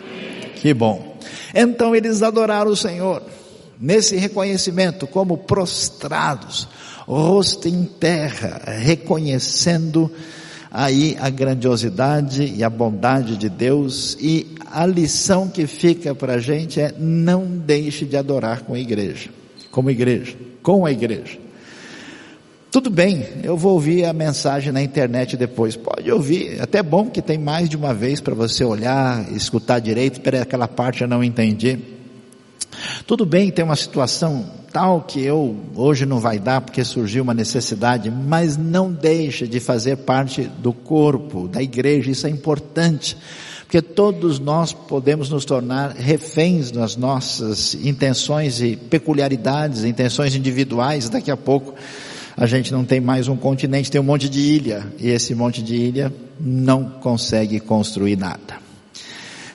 Amém. 0.00 0.50
Que 0.56 0.74
bom. 0.74 1.16
Então 1.54 1.94
eles 1.94 2.22
adoraram 2.22 2.70
o 2.70 2.76
Senhor 2.76 3.22
nesse 3.80 4.16
reconhecimento 4.16 5.06
como 5.06 5.38
prostrados, 5.38 6.68
rosto 7.06 7.68
em 7.68 7.84
terra, 7.84 8.62
reconhecendo 8.78 10.10
aí 10.70 11.16
a 11.20 11.30
grandiosidade 11.30 12.52
e 12.56 12.64
a 12.64 12.70
bondade 12.70 13.36
de 13.36 13.48
Deus 13.48 14.16
e 14.20 14.54
a 14.72 14.84
lição 14.84 15.48
que 15.48 15.68
fica 15.68 16.14
para 16.16 16.34
a 16.34 16.38
gente 16.38 16.80
é 16.80 16.92
não 16.98 17.46
deixe 17.46 18.04
de 18.04 18.16
adorar 18.16 18.62
com 18.62 18.74
a 18.74 18.78
igreja, 18.78 19.30
como 19.70 19.88
igreja, 19.88 20.36
com 20.62 20.84
a 20.84 20.90
igreja. 20.90 21.43
Tudo 22.74 22.90
bem, 22.90 23.24
eu 23.44 23.56
vou 23.56 23.74
ouvir 23.74 24.04
a 24.04 24.12
mensagem 24.12 24.72
na 24.72 24.82
internet 24.82 25.36
depois. 25.36 25.76
Pode 25.76 26.10
ouvir, 26.10 26.60
até 26.60 26.82
bom 26.82 27.08
que 27.08 27.22
tem 27.22 27.38
mais 27.38 27.68
de 27.68 27.76
uma 27.76 27.94
vez 27.94 28.20
para 28.20 28.34
você 28.34 28.64
olhar, 28.64 29.30
escutar 29.32 29.78
direito, 29.78 30.14
Espera 30.14 30.42
aquela 30.42 30.66
parte 30.66 31.02
eu 31.02 31.06
não 31.06 31.22
entendi. 31.22 31.78
Tudo 33.06 33.24
bem, 33.24 33.52
tem 33.52 33.64
uma 33.64 33.76
situação 33.76 34.44
tal 34.72 35.02
que 35.02 35.22
eu 35.22 35.54
hoje 35.76 36.04
não 36.04 36.18
vai 36.18 36.40
dar 36.40 36.62
porque 36.62 36.82
surgiu 36.82 37.22
uma 37.22 37.32
necessidade, 37.32 38.10
mas 38.10 38.56
não 38.56 38.90
deixe 38.90 39.46
de 39.46 39.60
fazer 39.60 39.98
parte 39.98 40.42
do 40.42 40.72
corpo, 40.72 41.46
da 41.46 41.62
igreja, 41.62 42.10
isso 42.10 42.26
é 42.26 42.30
importante. 42.30 43.16
Porque 43.60 43.80
todos 43.80 44.40
nós 44.40 44.72
podemos 44.72 45.30
nos 45.30 45.44
tornar 45.44 45.92
reféns 45.92 46.72
das 46.72 46.96
nossas 46.96 47.74
intenções 47.74 48.60
e 48.60 48.74
peculiaridades, 48.74 49.84
intenções 49.84 50.34
individuais, 50.34 51.08
daqui 51.08 51.30
a 51.30 51.36
pouco 51.36 51.72
a 52.36 52.46
gente 52.46 52.72
não 52.72 52.84
tem 52.84 53.00
mais 53.00 53.28
um 53.28 53.36
continente, 53.36 53.90
tem 53.90 54.00
um 54.00 54.04
monte 54.04 54.28
de 54.28 54.40
ilha, 54.40 54.86
e 54.98 55.08
esse 55.08 55.34
monte 55.34 55.62
de 55.62 55.76
ilha 55.76 56.12
não 56.40 56.84
consegue 56.84 57.60
construir 57.60 58.16
nada. 58.16 58.58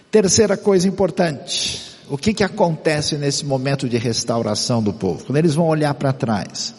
Terceira 0.09 0.55
coisa 0.55 0.87
importante, 0.87 1.81
o 2.09 2.17
que 2.17 2.33
que 2.33 2.43
acontece 2.43 3.15
nesse 3.17 3.45
momento 3.45 3.87
de 3.87 3.97
restauração 3.97 4.81
do 4.81 4.93
povo? 4.93 5.25
Quando 5.25 5.37
eles 5.37 5.55
vão 5.55 5.67
olhar 5.67 5.93
para 5.93 6.13
trás, 6.13 6.73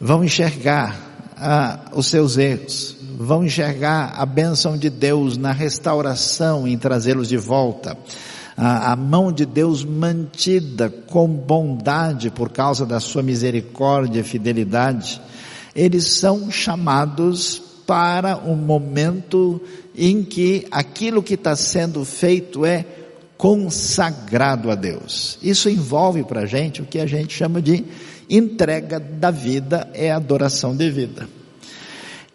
vão 0.00 0.24
enxergar 0.24 0.96
ah, 1.36 1.78
os 1.92 2.06
seus 2.06 2.36
erros, 2.36 2.96
vão 3.16 3.44
enxergar 3.44 4.14
a 4.16 4.24
bênção 4.24 4.76
de 4.76 4.88
Deus 4.88 5.36
na 5.36 5.52
restauração 5.52 6.66
em 6.66 6.76
trazê-los 6.78 7.28
de 7.28 7.36
volta, 7.36 7.96
a, 8.58 8.92
a 8.92 8.96
mão 8.96 9.30
de 9.30 9.46
Deus 9.46 9.84
mantida 9.84 10.90
com 10.90 11.28
bondade 11.28 12.28
por 12.28 12.50
causa 12.50 12.84
da 12.84 12.98
sua 12.98 13.22
misericórdia 13.22 14.20
e 14.20 14.24
fidelidade, 14.24 15.22
eles 15.76 16.08
são 16.08 16.50
chamados 16.50 17.62
para 17.86 18.36
um 18.36 18.56
momento 18.56 19.60
em 19.96 20.24
que 20.24 20.66
aquilo 20.72 21.22
que 21.22 21.34
está 21.34 21.54
sendo 21.54 22.04
feito 22.04 22.66
é 22.66 22.84
consagrado 23.36 24.72
a 24.72 24.74
Deus. 24.74 25.38
Isso 25.40 25.70
envolve 25.70 26.24
para 26.24 26.40
a 26.40 26.46
gente 26.46 26.82
o 26.82 26.84
que 26.84 26.98
a 26.98 27.06
gente 27.06 27.32
chama 27.32 27.62
de 27.62 27.84
entrega 28.28 28.98
da 28.98 29.30
vida, 29.30 29.88
é 29.94 30.10
adoração 30.10 30.76
de 30.76 30.90
vida. 30.90 31.28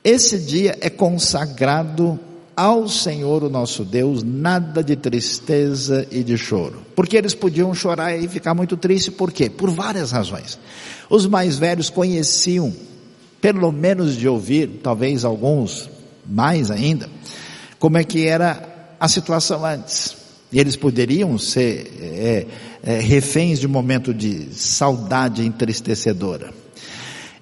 Esse 0.02 0.40
dia 0.40 0.78
é 0.80 0.90
consagrado 0.90 2.18
ao 2.56 2.88
Senhor 2.88 3.44
o 3.44 3.50
nosso 3.50 3.84
Deus, 3.84 4.24
nada 4.24 4.84
de 4.84 4.96
tristeza 4.96 6.08
e 6.12 6.24
de 6.24 6.38
choro. 6.38 6.82
Porque 6.96 7.18
eles 7.18 7.34
podiam 7.34 7.74
chorar 7.74 8.18
e 8.18 8.28
ficar 8.28 8.54
muito 8.54 8.78
tristes, 8.78 9.14
por 9.14 9.32
quê? 9.32 9.50
Por 9.50 9.70
várias 9.70 10.12
razões. 10.12 10.60
Os 11.10 11.26
mais 11.26 11.58
velhos 11.58 11.90
conheciam, 11.90 12.74
pelo 13.42 13.72
menos 13.72 14.16
de 14.16 14.28
ouvir, 14.28 14.80
talvez 14.84 15.26
alguns 15.26 15.90
mais 16.26 16.72
ainda, 16.72 17.10
como 17.80 17.98
é 17.98 18.04
que 18.04 18.26
era 18.26 18.96
a 19.00 19.08
situação 19.08 19.66
antes. 19.66 20.16
E 20.52 20.60
eles 20.60 20.76
poderiam 20.76 21.38
ser 21.38 21.92
é, 22.00 22.48
é, 22.84 23.00
reféns 23.00 23.60
de 23.60 23.68
um 23.68 23.72
momento 23.72 24.14
de 24.14 24.54
saudade 24.54 25.44
entristecedora. 25.44 26.63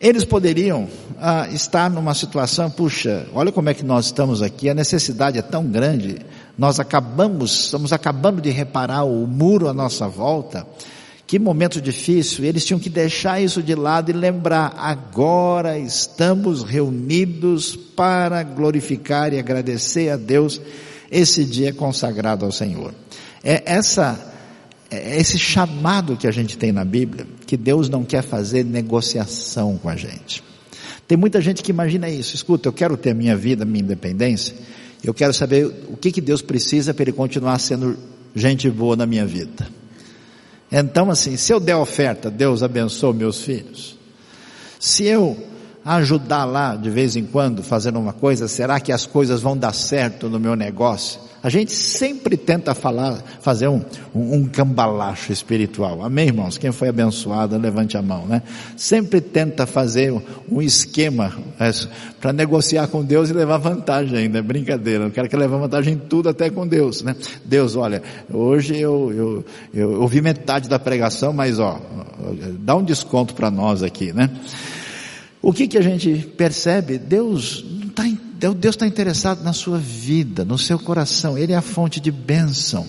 Eles 0.01 0.25
poderiam 0.25 0.89
ah, 1.19 1.47
estar 1.51 1.87
numa 1.87 2.15
situação, 2.15 2.71
puxa, 2.71 3.27
olha 3.35 3.51
como 3.51 3.69
é 3.69 3.73
que 3.75 3.85
nós 3.85 4.07
estamos 4.07 4.41
aqui, 4.41 4.67
a 4.67 4.73
necessidade 4.73 5.37
é 5.37 5.43
tão 5.43 5.63
grande, 5.63 6.17
nós 6.57 6.79
acabamos, 6.79 7.65
estamos 7.65 7.93
acabando 7.93 8.41
de 8.41 8.49
reparar 8.49 9.03
o 9.03 9.27
muro 9.27 9.67
à 9.67 9.73
nossa 9.75 10.07
volta, 10.07 10.65
que 11.27 11.37
momento 11.37 11.79
difícil, 11.79 12.43
eles 12.43 12.65
tinham 12.65 12.79
que 12.79 12.89
deixar 12.89 13.39
isso 13.39 13.61
de 13.61 13.75
lado 13.75 14.09
e 14.09 14.13
lembrar, 14.13 14.73
agora 14.75 15.77
estamos 15.77 16.63
reunidos 16.63 17.75
para 17.75 18.41
glorificar 18.41 19.31
e 19.31 19.37
agradecer 19.37 20.09
a 20.09 20.17
Deus 20.17 20.59
esse 21.11 21.45
dia 21.45 21.71
consagrado 21.71 22.43
ao 22.43 22.51
Senhor. 22.51 22.91
É 23.43 23.61
essa 23.67 24.30
é 24.91 25.17
esse 25.17 25.39
chamado 25.39 26.17
que 26.17 26.27
a 26.27 26.31
gente 26.31 26.57
tem 26.57 26.73
na 26.73 26.83
Bíblia, 26.83 27.25
que 27.47 27.55
Deus 27.55 27.87
não 27.87 28.03
quer 28.03 28.21
fazer 28.21 28.65
negociação 28.65 29.77
com 29.77 29.87
a 29.87 29.95
gente. 29.95 30.43
Tem 31.07 31.17
muita 31.17 31.39
gente 31.39 31.63
que 31.63 31.71
imagina 31.71 32.09
isso, 32.09 32.35
escuta, 32.35 32.67
eu 32.67 32.73
quero 32.73 32.97
ter 32.97 33.11
a 33.11 33.13
minha 33.13 33.35
vida, 33.35 33.63
minha 33.63 33.81
independência, 33.81 34.53
eu 35.01 35.13
quero 35.13 35.33
saber 35.33 35.65
o 35.87 35.95
que, 35.95 36.11
que 36.11 36.19
Deus 36.19 36.41
precisa 36.41 36.93
para 36.93 37.03
Ele 37.03 37.13
continuar 37.13 37.57
sendo 37.59 37.97
gente 38.35 38.69
boa 38.69 38.95
na 38.97 39.05
minha 39.05 39.25
vida. 39.25 39.67
Então 40.69 41.09
assim, 41.09 41.37
se 41.37 41.53
eu 41.53 41.59
der 41.59 41.75
oferta, 41.75 42.29
Deus 42.29 42.61
abençoe 42.61 43.13
meus 43.13 43.41
filhos. 43.41 43.97
Se 44.79 45.05
eu 45.05 45.37
ajudar 45.83 46.45
lá 46.45 46.75
de 46.75 46.89
vez 46.89 47.15
em 47.15 47.25
quando 47.25 47.63
fazendo 47.63 47.99
uma 47.99 48.13
coisa, 48.13 48.47
será 48.47 48.79
que 48.79 48.91
as 48.91 49.05
coisas 49.05 49.41
vão 49.41 49.57
dar 49.57 49.73
certo 49.73 50.29
no 50.29 50.39
meu 50.39 50.55
negócio? 50.55 51.19
A 51.43 51.49
gente 51.49 51.71
sempre 51.71 52.37
tenta 52.37 52.75
falar, 52.75 53.17
fazer 53.41 53.67
um, 53.67 53.81
um, 54.13 54.35
um 54.35 54.45
cambalacho 54.45 55.31
espiritual. 55.31 56.03
Amém, 56.03 56.27
irmãos? 56.27 56.55
Quem 56.55 56.71
foi 56.71 56.89
abençoado, 56.89 57.57
levante 57.57 57.97
a 57.97 58.01
mão, 58.01 58.27
né? 58.27 58.43
Sempre 58.77 59.19
tenta 59.19 59.65
fazer 59.65 60.13
um, 60.51 60.61
esquema 60.61 61.33
é, 61.59 61.71
para 62.19 62.31
negociar 62.31 62.87
com 62.89 63.03
Deus 63.03 63.31
e 63.31 63.33
levar 63.33 63.57
vantagem 63.57 64.19
ainda. 64.19 64.37
É 64.37 64.41
brincadeira. 64.43 65.05
Eu 65.05 65.11
quero 65.11 65.27
que 65.27 65.35
leve 65.35 65.57
vantagem 65.57 65.95
em 65.95 65.97
tudo, 65.97 66.29
até 66.29 66.47
com 66.51 66.67
Deus, 66.67 67.01
né? 67.01 67.15
Deus, 67.43 67.75
olha, 67.75 68.03
hoje 68.31 68.77
eu, 68.77 69.11
eu, 69.11 69.45
eu 69.73 70.01
ouvi 70.01 70.21
metade 70.21 70.69
da 70.69 70.77
pregação, 70.77 71.33
mas 71.33 71.57
ó, 71.57 71.81
dá 72.59 72.75
um 72.75 72.83
desconto 72.83 73.33
para 73.33 73.49
nós 73.49 73.81
aqui, 73.81 74.13
né? 74.13 74.29
O 75.41 75.51
que 75.51 75.67
que 75.67 75.77
a 75.77 75.81
gente 75.81 76.27
percebe? 76.37 76.97
Deus 76.97 77.63
está 77.87 78.03
Deus 78.53 78.75
está 78.75 78.87
interessado 78.87 79.43
na 79.43 79.53
sua 79.53 79.77
vida, 79.77 80.43
no 80.43 80.57
seu 80.57 80.79
coração. 80.79 81.37
Ele 81.37 81.53
é 81.53 81.55
a 81.55 81.61
fonte 81.61 81.99
de 81.99 82.11
bênção. 82.11 82.87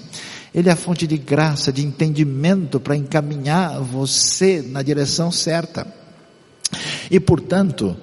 Ele 0.55 0.71
é 0.71 0.73
a 0.73 0.77
fonte 0.77 1.07
de 1.07 1.19
graça, 1.19 1.71
de 1.71 1.85
entendimento 1.85 2.81
para 2.81 2.97
encaminhar 2.97 3.81
você 3.81 4.63
na 4.67 4.83
direção 4.83 5.31
certa. 5.31 5.87
E 7.11 7.21
portanto, 7.21 7.95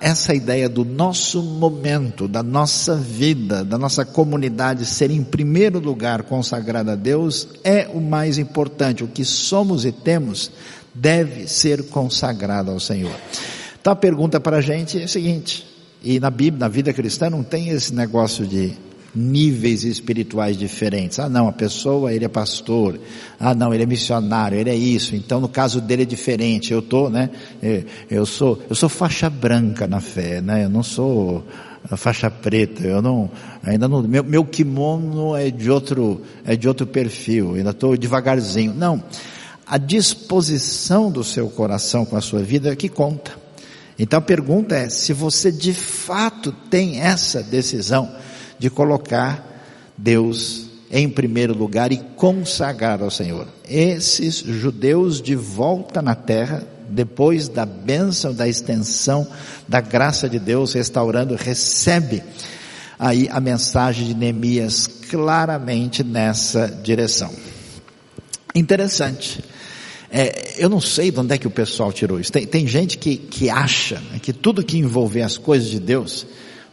essa 0.00 0.34
ideia 0.34 0.68
do 0.68 0.84
nosso 0.84 1.42
momento, 1.42 2.26
da 2.26 2.42
nossa 2.42 2.96
vida, 2.96 3.64
da 3.64 3.78
nossa 3.78 4.04
comunidade 4.04 4.84
ser 4.84 5.12
em 5.12 5.22
primeiro 5.22 5.78
lugar 5.78 6.24
consagrada 6.24 6.92
a 6.92 6.96
Deus 6.96 7.46
é 7.62 7.88
o 7.92 8.00
mais 8.00 8.36
importante. 8.36 9.04
O 9.04 9.08
que 9.08 9.24
somos 9.24 9.84
e 9.84 9.92
temos 9.92 10.50
deve 10.92 11.46
ser 11.46 11.84
consagrado 11.84 12.72
ao 12.72 12.80
Senhor. 12.80 13.14
Então 13.80 13.92
a 13.92 13.96
pergunta 13.96 14.38
para 14.38 14.58
a 14.58 14.60
gente 14.60 14.98
é 14.98 15.04
a 15.04 15.08
seguinte: 15.08 15.66
e 16.02 16.20
na 16.20 16.30
Bíblia, 16.30 16.60
na 16.60 16.68
vida 16.68 16.92
cristã, 16.92 17.30
não 17.30 17.42
tem 17.42 17.68
esse 17.68 17.94
negócio 17.94 18.46
de 18.46 18.76
níveis 19.14 19.82
espirituais 19.84 20.56
diferentes. 20.56 21.18
Ah, 21.18 21.28
não, 21.28 21.48
a 21.48 21.52
pessoa, 21.52 22.12
ele 22.12 22.24
é 22.24 22.28
pastor. 22.28 22.98
Ah, 23.38 23.54
não, 23.54 23.74
ele 23.74 23.82
é 23.82 23.86
missionário, 23.86 24.58
ele 24.58 24.70
é 24.70 24.74
isso. 24.74 25.16
Então, 25.16 25.40
no 25.40 25.48
caso 25.48 25.80
dele 25.80 26.02
é 26.02 26.06
diferente. 26.06 26.72
Eu 26.72 26.80
tô, 26.80 27.08
né? 27.08 27.30
É, 27.62 27.84
eu 28.10 28.24
sou, 28.24 28.60
eu 28.68 28.74
sou 28.74 28.88
faixa 28.88 29.28
branca 29.28 29.86
na 29.86 30.00
fé, 30.00 30.40
né? 30.40 30.64
Eu 30.64 30.70
não 30.70 30.82
sou 30.82 31.44
faixa 31.96 32.30
preta. 32.30 32.86
Eu 32.86 33.02
não, 33.02 33.30
ainda 33.62 33.88
não, 33.88 34.02
meu, 34.02 34.22
meu 34.22 34.44
kimono 34.44 35.34
é 35.34 35.50
de 35.50 35.70
outro, 35.70 36.22
é 36.44 36.54
de 36.54 36.68
outro 36.68 36.86
perfil. 36.86 37.54
ainda 37.54 37.70
estou 37.70 37.96
devagarzinho. 37.96 38.72
Não. 38.74 39.02
A 39.66 39.78
disposição 39.78 41.10
do 41.10 41.22
seu 41.22 41.48
coração 41.48 42.04
com 42.04 42.16
a 42.16 42.20
sua 42.20 42.42
vida 42.42 42.72
é 42.72 42.76
que 42.76 42.88
conta. 42.88 43.49
Então 44.02 44.18
a 44.18 44.22
pergunta 44.22 44.74
é 44.74 44.88
se 44.88 45.12
você 45.12 45.52
de 45.52 45.74
fato 45.74 46.50
tem 46.70 47.02
essa 47.02 47.42
decisão 47.42 48.10
de 48.58 48.70
colocar 48.70 49.46
Deus 49.94 50.70
em 50.90 51.06
primeiro 51.06 51.52
lugar 51.52 51.92
e 51.92 51.98
consagrar 52.16 53.02
ao 53.02 53.10
Senhor. 53.10 53.46
Esses 53.68 54.36
judeus 54.36 55.20
de 55.20 55.36
volta 55.36 56.00
na 56.00 56.14
terra, 56.14 56.66
depois 56.88 57.46
da 57.46 57.66
bênção, 57.66 58.32
da 58.32 58.48
extensão 58.48 59.28
da 59.68 59.82
graça 59.82 60.30
de 60.30 60.38
Deus 60.38 60.72
restaurando, 60.72 61.34
recebe 61.34 62.22
aí 62.98 63.28
a 63.30 63.38
mensagem 63.38 64.06
de 64.06 64.14
Neemias 64.14 64.86
claramente 65.10 66.02
nessa 66.02 66.68
direção. 66.68 67.30
Interessante. 68.54 69.44
É, 70.12 70.54
eu 70.58 70.68
não 70.68 70.80
sei 70.80 71.10
de 71.10 71.20
onde 71.20 71.34
é 71.34 71.38
que 71.38 71.46
o 71.46 71.50
pessoal 71.50 71.92
tirou 71.92 72.18
isso. 72.18 72.32
Tem, 72.32 72.46
tem 72.46 72.66
gente 72.66 72.98
que, 72.98 73.16
que 73.16 73.48
acha 73.48 74.02
né, 74.10 74.18
que 74.20 74.32
tudo 74.32 74.64
que 74.64 74.76
envolver 74.76 75.22
as 75.22 75.38
coisas 75.38 75.70
de 75.70 75.78
Deus 75.78 76.26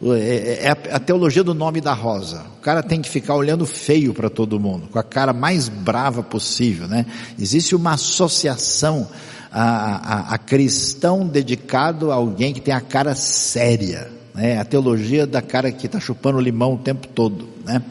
é, 0.03 0.07
é, 0.07 0.65
é 0.67 0.69
a, 0.69 0.99
teologia 0.99 1.43
do 1.43 1.53
nome 1.53 1.81
da 1.81 1.93
rosa. 1.93 2.45
O 2.57 2.61
cara 2.61 2.83
tem 2.83 3.01
que 3.01 3.09
ficar 3.09 3.35
olhando 3.35 3.65
feio 3.65 4.13
para 4.13 4.29
todo 4.29 4.59
mundo, 4.59 4.87
com 4.91 4.99
a 4.99 5.03
cara 5.03 5.33
mais 5.33 5.69
brava 5.69 6.21
possível, 6.21 6.87
né? 6.87 7.05
Existe 7.39 7.75
uma 7.75 7.93
associação 7.93 9.07
a, 9.51 9.61
a, 9.61 10.33
a 10.35 10.37
cristão 10.37 11.25
dedicado 11.25 12.11
a 12.11 12.15
alguém 12.15 12.53
que 12.53 12.61
tem 12.61 12.73
a 12.73 12.81
cara 12.81 13.15
séria, 13.15 14.11
né? 14.35 14.59
A 14.59 14.65
teologia 14.65 15.25
da 15.25 15.41
cara 15.41 15.71
que 15.71 15.87
está 15.87 15.99
chupando 15.99 16.39
limão 16.39 16.75
o 16.75 16.77
tempo 16.77 17.07
todo, 17.07 17.47
né? 17.65 17.81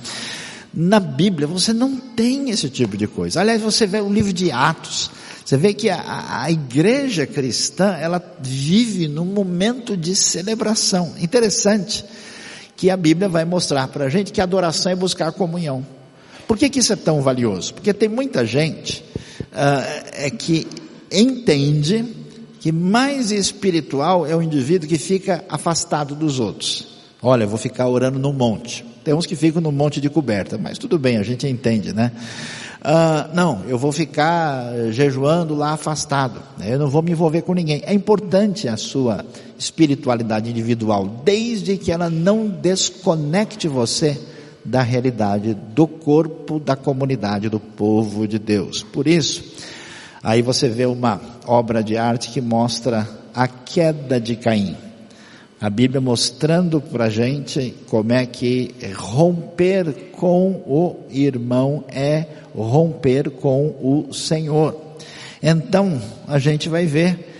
Na 0.72 1.00
Bíblia 1.00 1.48
você 1.48 1.72
não 1.72 1.96
tem 1.96 2.50
esse 2.50 2.68
tipo 2.68 2.96
de 2.96 3.09
coisa. 3.09 3.40
Aliás, 3.40 3.61
você 3.61 3.87
vê 3.87 4.00
o 4.00 4.12
livro 4.12 4.32
de 4.32 4.52
Atos, 4.52 5.11
você 5.46 5.56
vê 5.56 5.72
que 5.72 5.88
a, 5.88 6.42
a 6.42 6.50
igreja 6.50 7.24
cristã, 7.24 7.96
ela 8.00 8.20
vive 8.40 9.06
num 9.06 9.24
momento 9.24 9.96
de 9.96 10.16
celebração. 10.16 11.14
Interessante 11.20 12.04
que 12.76 12.90
a 12.90 12.96
Bíblia 12.96 13.28
vai 13.28 13.44
mostrar 13.44 13.87
para 13.87 14.06
a 14.06 14.09
gente 14.09 14.32
que 14.32 14.40
a 14.40 14.44
adoração 14.44 14.90
é 14.90 14.96
buscar 14.96 15.30
comunhão. 15.30 15.87
Por 16.48 16.59
que, 16.59 16.68
que 16.68 16.80
isso 16.80 16.92
é 16.92 16.96
tão 16.96 17.22
valioso? 17.22 17.74
Porque 17.74 17.94
tem 17.94 18.09
muita 18.09 18.44
gente 18.44 19.04
uh, 19.40 20.11
é 20.14 20.30
que 20.30 20.66
entende 21.12 22.04
que 22.59 22.72
mais 22.72 23.30
espiritual 23.30 24.26
é 24.26 24.35
o 24.35 24.42
indivíduo 24.42 24.88
que 24.88 24.98
fica 24.98 25.44
afastado 25.48 26.16
dos 26.16 26.40
outros. 26.40 26.88
Olha, 27.22 27.44
eu 27.44 27.48
vou 27.48 27.59
ficar 27.59 27.88
orando 27.88 28.18
no 28.18 28.32
monte. 28.32 28.85
Tem 29.04 29.14
uns 29.14 29.26
que 29.26 29.37
ficam 29.37 29.62
no 29.62 29.70
monte 29.70 30.00
de 30.00 30.11
coberta, 30.11 30.59
mas 30.59 30.76
tudo 30.76 30.98
bem, 30.98 31.18
a 31.18 31.22
gente 31.22 31.46
entende, 31.46 31.92
né? 31.92 32.11
Uh, 32.80 33.34
não, 33.34 33.62
eu 33.66 33.78
vou 33.78 33.90
ficar 33.90 34.70
jejuando 34.90 35.54
lá 35.54 35.72
afastado, 35.72 36.40
né? 36.58 36.74
eu 36.74 36.78
não 36.78 36.88
vou 36.88 37.02
me 37.02 37.12
envolver 37.12 37.42
com 37.42 37.54
ninguém. 37.54 37.82
É 37.84 37.92
importante 37.92 38.68
a 38.68 38.76
sua 38.76 39.24
espiritualidade 39.58 40.50
individual, 40.50 41.22
desde 41.24 41.76
que 41.76 41.90
ela 41.90 42.10
não 42.10 42.46
desconecte 42.48 43.66
você 43.66 44.20
da 44.64 44.82
realidade 44.82 45.54
do 45.54 45.86
corpo, 45.86 46.58
da 46.58 46.76
comunidade, 46.76 47.48
do 47.48 47.60
povo 47.60 48.26
de 48.26 48.38
Deus. 48.38 48.82
Por 48.82 49.06
isso, 49.06 49.44
aí 50.22 50.42
você 50.42 50.68
vê 50.68 50.86
uma 50.86 51.20
obra 51.46 51.82
de 51.82 51.96
arte 51.96 52.30
que 52.30 52.40
mostra 52.40 53.08
a 53.34 53.46
queda 53.46 54.20
de 54.20 54.36
Caim. 54.36 54.76
A 55.59 55.71
Bíblia 55.71 56.03
mostrando 56.03 56.83
para 56.83 57.05
a 57.05 57.11
gente 57.11 57.75
como 57.88 58.12
é 58.12 58.27
que 58.27 58.75
romper 58.95 60.11
com 60.12 60.51
o 60.66 60.97
irmão 61.11 61.83
é 61.88 62.27
romper 62.55 63.31
com 63.31 63.75
o 63.81 64.12
Senhor. 64.12 64.79
Então, 65.42 66.01
a 66.29 66.38
gente 66.38 66.69
vai 66.69 66.85
ver 66.85 67.35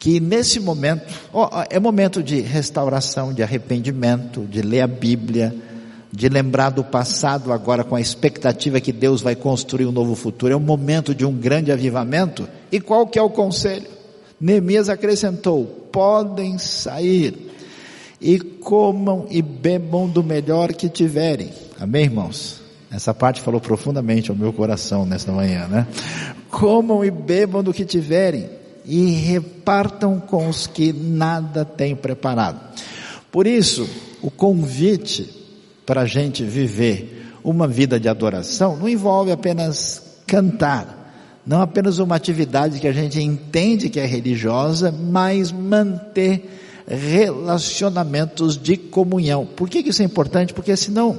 que 0.00 0.18
nesse 0.18 0.58
momento, 0.58 1.04
é 1.68 1.78
momento 1.78 2.24
de 2.24 2.40
restauração, 2.40 3.32
de 3.32 3.42
arrependimento, 3.42 4.46
de 4.46 4.62
ler 4.62 4.80
a 4.80 4.86
Bíblia, 4.88 5.54
de 6.10 6.28
lembrar 6.28 6.70
do 6.70 6.82
passado 6.82 7.52
agora 7.52 7.84
com 7.84 7.94
a 7.94 8.00
expectativa 8.00 8.80
que 8.80 8.92
Deus 8.92 9.22
vai 9.22 9.36
construir 9.36 9.86
um 9.86 9.92
novo 9.92 10.16
futuro. 10.16 10.52
É 10.52 10.56
um 10.56 10.60
momento 10.60 11.14
de 11.14 11.24
um 11.24 11.32
grande 11.32 11.70
avivamento. 11.70 12.48
E 12.72 12.80
qual 12.80 13.06
que 13.06 13.18
é 13.18 13.22
o 13.22 13.30
conselho? 13.30 13.86
Neemias 14.40 14.88
acrescentou: 14.88 15.64
podem 15.92 16.58
sair 16.58 17.49
e 18.20 18.38
comam 18.38 19.26
e 19.30 19.40
bebam 19.40 20.08
do 20.08 20.22
melhor 20.22 20.72
que 20.74 20.88
tiverem. 20.88 21.50
Amém, 21.78 22.04
irmãos? 22.04 22.60
Essa 22.90 23.14
parte 23.14 23.40
falou 23.40 23.60
profundamente 23.60 24.30
ao 24.30 24.36
meu 24.36 24.52
coração 24.52 25.06
nesta 25.06 25.32
manhã, 25.32 25.66
né? 25.68 25.86
Comam 26.50 27.04
e 27.04 27.10
bebam 27.10 27.62
do 27.62 27.72
que 27.72 27.84
tiverem 27.84 28.50
e 28.84 29.12
repartam 29.12 30.18
com 30.18 30.48
os 30.48 30.66
que 30.66 30.92
nada 30.92 31.64
têm 31.64 31.94
preparado. 31.94 32.60
Por 33.30 33.46
isso, 33.46 33.88
o 34.20 34.30
convite 34.30 35.28
para 35.86 36.02
a 36.02 36.06
gente 36.06 36.42
viver 36.42 37.32
uma 37.42 37.66
vida 37.66 37.98
de 37.98 38.08
adoração 38.08 38.76
não 38.76 38.88
envolve 38.88 39.30
apenas 39.30 40.02
cantar, 40.26 41.40
não 41.46 41.62
apenas 41.62 41.98
uma 41.98 42.16
atividade 42.16 42.80
que 42.80 42.88
a 42.88 42.92
gente 42.92 43.22
entende 43.22 43.88
que 43.88 44.00
é 44.00 44.06
religiosa, 44.06 44.92
mas 44.92 45.50
manter 45.52 46.69
relacionamentos 46.90 48.56
de 48.56 48.76
comunhão. 48.76 49.46
Por 49.46 49.68
que 49.68 49.78
isso 49.78 50.02
é 50.02 50.04
importante? 50.04 50.52
Porque 50.52 50.76
senão, 50.76 51.16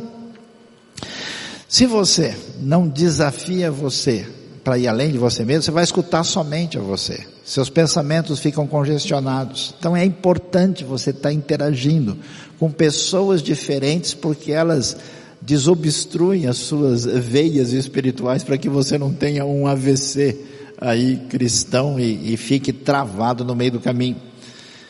se 1.68 1.86
você 1.86 2.36
não 2.60 2.88
desafia 2.88 3.72
você 3.72 4.28
para 4.64 4.78
ir 4.78 4.88
além 4.88 5.12
de 5.12 5.18
você 5.18 5.46
mesmo, 5.46 5.64
você 5.64 5.72
vai 5.72 5.84
escutar 5.84 6.24
somente 6.24 6.78
a 6.78 6.82
você. 6.82 7.26
Seus 7.44 7.70
pensamentos 7.70 8.40
ficam 8.40 8.68
congestionados. 8.68 9.74
Então 9.80 9.96
é 9.96 10.06
importante 10.06 10.84
você 10.84 11.10
estar 11.10 11.32
interagindo 11.32 12.18
com 12.60 12.70
pessoas 12.70 13.42
diferentes 13.42 14.14
porque 14.14 14.52
elas 14.52 14.98
desobstruem 15.42 16.48
as 16.48 16.58
suas 16.58 17.06
veias 17.06 17.72
espirituais 17.72 18.44
para 18.44 18.58
que 18.58 18.70
você 18.70 18.98
não 18.98 19.12
tenha 19.12 19.44
um 19.44 19.66
AVC 19.66 20.38
aí 20.80 21.18
cristão 21.30 22.00
e, 22.00 22.34
e 22.34 22.38
fique 22.38 22.72
travado 22.72 23.44
no 23.44 23.56
meio 23.56 23.72
do 23.72 23.80
caminho. 23.80 24.18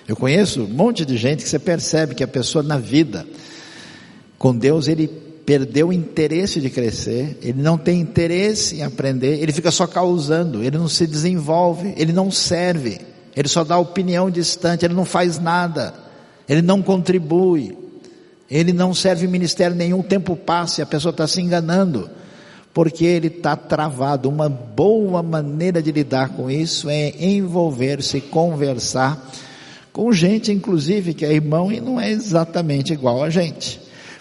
Eu 0.07 0.15
conheço 0.15 0.63
um 0.63 0.67
monte 0.67 1.05
de 1.05 1.17
gente 1.17 1.43
que 1.43 1.49
você 1.49 1.59
percebe 1.59 2.15
que 2.15 2.23
a 2.23 2.27
pessoa 2.27 2.63
na 2.63 2.77
vida, 2.77 3.25
com 4.37 4.55
Deus, 4.55 4.87
ele 4.87 5.07
perdeu 5.45 5.89
o 5.89 5.93
interesse 5.93 6.61
de 6.61 6.69
crescer, 6.69 7.37
ele 7.41 7.61
não 7.61 7.77
tem 7.77 7.99
interesse 7.99 8.77
em 8.77 8.83
aprender, 8.83 9.41
ele 9.41 9.51
fica 9.51 9.71
só 9.71 9.87
causando, 9.87 10.63
ele 10.63 10.77
não 10.77 10.87
se 10.87 11.05
desenvolve, 11.05 11.93
ele 11.97 12.13
não 12.13 12.31
serve, 12.31 12.99
ele 13.35 13.47
só 13.47 13.63
dá 13.63 13.77
opinião 13.77 14.29
distante, 14.29 14.85
ele 14.85 14.93
não 14.93 15.05
faz 15.05 15.39
nada, 15.39 15.93
ele 16.47 16.61
não 16.61 16.81
contribui, 16.81 17.77
ele 18.49 18.73
não 18.73 18.93
serve 18.93 19.27
ministério 19.27 19.75
nenhum, 19.75 19.99
o 19.99 20.03
tempo 20.03 20.35
passa 20.35 20.81
e 20.81 20.83
a 20.83 20.85
pessoa 20.85 21.11
está 21.11 21.27
se 21.27 21.41
enganando, 21.41 22.09
porque 22.73 23.05
ele 23.05 23.27
está 23.27 23.55
travado. 23.55 24.29
Uma 24.29 24.49
boa 24.49 25.23
maneira 25.23 25.81
de 25.81 25.91
lidar 25.91 26.29
com 26.29 26.51
isso 26.51 26.89
é 26.89 27.13
envolver-se, 27.17 28.19
conversar, 28.21 29.31
com 29.93 30.12
gente, 30.12 30.51
inclusive, 30.51 31.13
que 31.13 31.25
é 31.25 31.34
irmão 31.34 31.71
e 31.71 31.82
não 31.82 31.99
é 31.99 32.10
exatamente 32.10 32.93
igual 32.93 33.23
a 33.23 33.30
gente. 33.30 33.80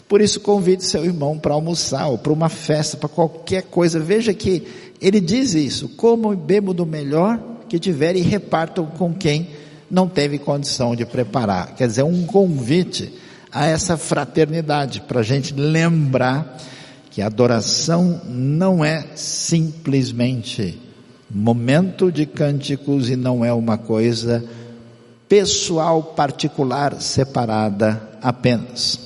Por 0.08 0.20
isso, 0.20 0.40
convide 0.40 0.84
seu 0.84 1.04
irmão 1.04 1.38
para 1.38 1.54
almoçar 1.54 2.08
ou 2.08 2.18
para 2.18 2.32
uma 2.32 2.48
festa, 2.48 2.96
para 2.96 3.08
qualquer 3.08 3.62
coisa. 3.62 4.00
Veja 4.00 4.34
que 4.34 4.66
ele 5.00 5.20
diz 5.20 5.54
isso: 5.54 5.88
comam 5.90 6.32
e 6.32 6.36
bebam 6.36 6.74
do 6.74 6.84
melhor 6.84 7.38
que 7.68 7.78
tiver 7.78 8.16
e 8.16 8.20
repartam 8.20 8.86
com 8.86 9.14
quem 9.14 9.48
não 9.88 10.08
teve 10.08 10.38
condição 10.38 10.96
de 10.96 11.06
preparar. 11.06 11.74
Quer 11.76 11.86
dizer, 11.86 12.02
um 12.02 12.24
convite 12.26 13.12
a 13.52 13.66
essa 13.66 13.96
fraternidade, 13.96 15.00
para 15.00 15.20
a 15.20 15.24
gente 15.24 15.54
lembrar 15.54 16.58
que 17.10 17.22
a 17.22 17.26
adoração 17.26 18.20
não 18.26 18.84
é 18.84 19.04
simplesmente 19.14 20.80
momento 21.28 22.10
de 22.10 22.26
cânticos 22.26 23.10
e 23.10 23.16
não 23.16 23.44
é 23.44 23.52
uma 23.52 23.78
coisa 23.78 24.44
pessoal, 25.30 26.02
particular, 26.02 27.00
separada 27.00 28.02
apenas. 28.20 28.98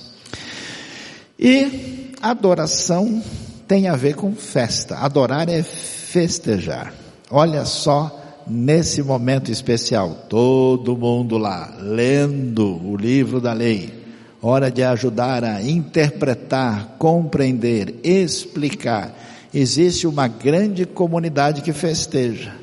E 1.39 2.13
adoração 2.23 3.23
tem 3.69 3.89
a 3.89 3.95
ver 3.95 4.15
com 4.17 4.35
festa. 4.35 4.97
Adorar 4.97 5.51
é 5.51 5.63
festejar. 5.63 6.95
Olha 7.31 7.67
só 7.67 8.23
nesse 8.47 9.03
momento 9.03 9.53
especial, 9.53 10.25
todo 10.27 10.97
mundo 10.97 11.37
lá 11.37 11.77
lendo 11.79 12.83
o 12.83 12.97
livro 12.97 13.39
da 13.39 13.53
lei. 13.53 14.03
Hora 14.41 14.71
de 14.71 14.83
ajudar 14.83 15.45
a 15.45 15.63
interpretar, 15.63 16.97
compreender, 16.99 18.01
explicar. 18.03 19.15
Existe 19.53 20.07
uma 20.07 20.27
grande 20.27 20.87
comunidade 20.87 21.61
que 21.61 21.73
festeja. 21.75 22.55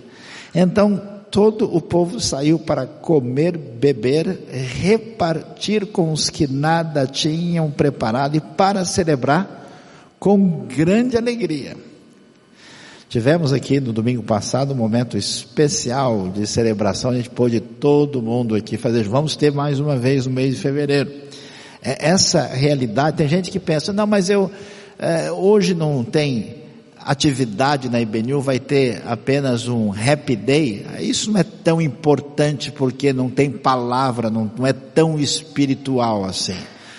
Então, 0.53 1.10
todo 1.31 1.73
o 1.73 1.79
povo 1.79 2.19
saiu 2.19 2.59
para 2.59 2.85
comer, 2.85 3.57
beber, 3.57 4.37
repartir 4.51 5.87
com 5.87 6.11
os 6.11 6.29
que 6.29 6.45
nada 6.45 7.07
tinham 7.07 7.71
preparado 7.71 8.35
e 8.35 8.41
para 8.41 8.83
celebrar 8.83 9.59
com 10.19 10.67
grande 10.67 11.15
alegria. 11.15 11.75
Tivemos 13.07 13.51
aqui 13.51 13.79
no 13.79 13.91
domingo 13.91 14.23
passado 14.23 14.73
um 14.73 14.77
momento 14.77 15.17
especial 15.17 16.29
de 16.29 16.45
celebração, 16.45 17.11
a 17.11 17.15
gente 17.15 17.29
pôde 17.29 17.59
todo 17.59 18.21
mundo 18.21 18.53
aqui 18.53 18.77
fazer, 18.77 19.03
vamos 19.03 19.35
ter 19.35 19.51
mais 19.51 19.79
uma 19.79 19.95
vez 19.97 20.25
no 20.25 20.33
mês 20.33 20.55
de 20.55 20.61
fevereiro. 20.61 21.11
É 21.81 22.09
essa 22.09 22.45
realidade, 22.45 23.17
tem 23.17 23.27
gente 23.27 23.49
que 23.49 23.59
pensa, 23.59 23.91
não, 23.91 24.05
mas 24.05 24.29
eu, 24.29 24.51
é, 24.99 25.31
hoje 25.31 25.73
não 25.73 26.03
tem 26.03 26.60
atividade 27.05 27.89
na 27.89 27.99
IBNU 27.99 28.41
vai 28.41 28.59
ter 28.59 29.01
apenas 29.05 29.67
um 29.67 29.91
happy 29.91 30.35
day, 30.35 30.85
isso 30.99 31.31
não 31.31 31.39
é 31.39 31.43
tão 31.43 31.81
importante 31.81 32.71
porque 32.71 33.11
não 33.11 33.29
tem 33.29 33.51
palavra, 33.51 34.29
não, 34.29 34.51
não 34.57 34.65
é 34.65 34.73
tão 34.73 35.19
espiritual 35.19 36.23
assim. 36.25 36.57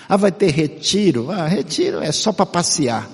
Ah, 0.09 0.17
vai 0.17 0.33
ter 0.33 0.51
retiro? 0.51 1.31
Ah, 1.31 1.47
retiro 1.47 2.01
é 2.01 2.13
só 2.13 2.33
para 2.33 2.47
passear. 2.47 3.09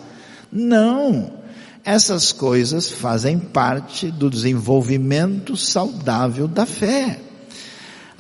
Não. 0.51 1.39
Essas 1.85 2.33
coisas 2.33 2.91
fazem 2.91 3.39
parte 3.39 4.11
do 4.11 4.29
desenvolvimento 4.29 5.57
saudável 5.57 6.49
da 6.49 6.67
fé. 6.67 7.21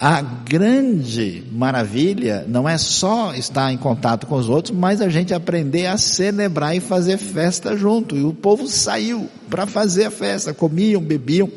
A 0.01 0.23
grande 0.23 1.43
maravilha 1.51 2.45
não 2.47 2.69
é 2.69 2.79
só 2.79 3.35
estar 3.35 3.73
em 3.73 3.77
contato 3.77 4.29
com 4.29 4.37
os 4.37 4.49
outros, 4.49 4.73
mas 4.79 5.01
a 5.01 5.09
gente 5.09 5.35
aprender 5.35 5.87
a 5.87 5.99
celebrar 5.99 6.77
e 6.77 6.79
fazer 6.79 7.19
festa 7.19 7.77
junto. 7.77 8.17
E 8.17 8.23
o 8.23 8.33
povo 8.33 8.69
saiu 8.69 9.29
para 9.51 9.67
fazer 9.67 10.05
a 10.05 10.11
festa, 10.13 10.55
comiam, 10.55 11.03
bebiam, 11.03 11.51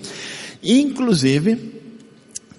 inclusive 0.64 1.82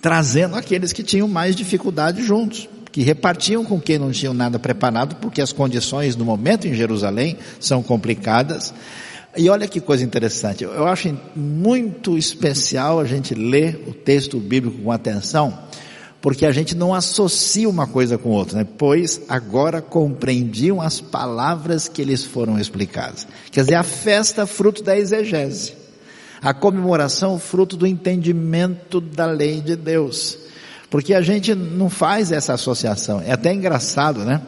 trazendo 0.01 0.55
aqueles 0.55 0.92
que 0.92 1.03
tinham 1.03 1.27
mais 1.27 1.57
dificuldade 1.57 2.23
juntos, 2.23 2.68
que 2.92 3.03
repartiam 3.03 3.64
com 3.64 3.81
quem 3.81 3.99
não 3.99 4.12
tinham 4.12 4.35
nada 4.35 4.61
preparado, 4.61 5.16
porque 5.16 5.40
as 5.40 5.53
condições 5.53 6.14
no 6.14 6.25
momento 6.25 6.68
em 6.68 6.75
Jerusalém 6.75 7.37
são 7.59 7.83
complicadas. 7.83 8.73
E 9.35 9.49
olha 9.49 9.66
que 9.66 9.81
coisa 9.81 10.05
interessante, 10.05 10.62
eu 10.62 10.87
acho 10.87 11.18
muito 11.35 12.18
especial 12.18 13.01
a 13.01 13.07
gente 13.07 13.35
ler 13.35 13.83
o 13.87 13.95
texto 13.95 14.38
bíblico 14.38 14.83
com 14.83 14.92
atenção, 14.92 15.59
porque 16.21 16.45
a 16.45 16.53
gente 16.53 16.77
não 16.77 16.95
associa 16.95 17.66
uma 17.66 17.87
coisa 17.87 18.18
com 18.18 18.29
outra, 18.29 18.59
né? 18.59 18.66
pois 18.77 19.23
agora 19.31 19.81
compreendiam 19.81 20.83
as 20.83 21.01
palavras 21.01 21.88
que 21.88 22.05
lhes 22.05 22.23
foram 22.23 22.59
explicadas. 22.59 23.27
Quer 23.51 23.62
dizer, 23.62 23.77
a 23.77 23.83
festa 23.83 24.47
fruto 24.47 24.83
da 24.83 24.99
exegese, 24.99 25.73
a 26.42 26.53
comemoração 26.53 27.38
fruto 27.38 27.75
do 27.75 27.87
entendimento 27.87 29.01
da 29.01 29.25
lei 29.25 29.62
de 29.62 29.77
Deus, 29.77 30.37
porque 30.90 31.14
a 31.14 31.23
gente 31.23 31.55
não 31.55 31.88
faz 31.88 32.31
essa 32.33 32.53
associação, 32.53 33.23
é 33.23 33.33
até 33.33 33.51
engraçado, 33.51 34.27
né? 34.27 34.42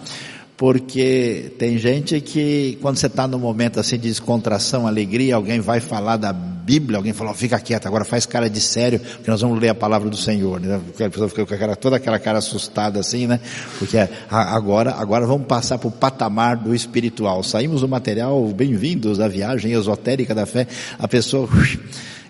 Porque 0.56 1.52
tem 1.58 1.78
gente 1.78 2.20
que 2.20 2.78
quando 2.80 2.96
você 2.96 3.06
está 3.06 3.26
num 3.26 3.38
momento 3.38 3.80
assim 3.80 3.96
de 3.96 4.08
descontração, 4.08 4.86
alegria, 4.86 5.34
alguém 5.34 5.60
vai 5.60 5.80
falar 5.80 6.16
da 6.16 6.32
Bíblia, 6.32 6.96
alguém 6.96 7.12
fala, 7.12 7.32
oh, 7.32 7.34
fica 7.34 7.58
quieto, 7.58 7.86
agora 7.86 8.04
faz 8.04 8.24
cara 8.24 8.48
de 8.48 8.60
sério, 8.60 8.98
porque 8.98 9.30
nós 9.30 9.40
vamos 9.40 9.60
ler 9.60 9.68
a 9.68 9.74
palavra 9.74 10.08
do 10.08 10.16
Senhor, 10.16 10.60
né? 10.60 10.80
A 10.94 11.10
pessoa 11.10 11.28
fica 11.28 11.44
com 11.44 11.54
aquela, 11.54 11.76
toda 11.76 11.96
aquela 11.96 12.18
cara 12.18 12.38
assustada 12.38 13.00
assim, 13.00 13.26
né? 13.26 13.40
Porque 13.78 13.98
agora, 14.30 14.92
agora 14.92 15.26
vamos 15.26 15.46
passar 15.46 15.76
para 15.76 15.88
o 15.88 15.90
patamar 15.90 16.56
do 16.56 16.74
espiritual. 16.74 17.42
Saímos 17.42 17.82
do 17.82 17.88
material, 17.88 18.46
bem-vindos 18.48 19.20
à 19.20 19.28
viagem 19.28 19.72
esotérica 19.72 20.34
da 20.34 20.46
fé, 20.46 20.66
a 20.98 21.06
pessoa 21.06 21.48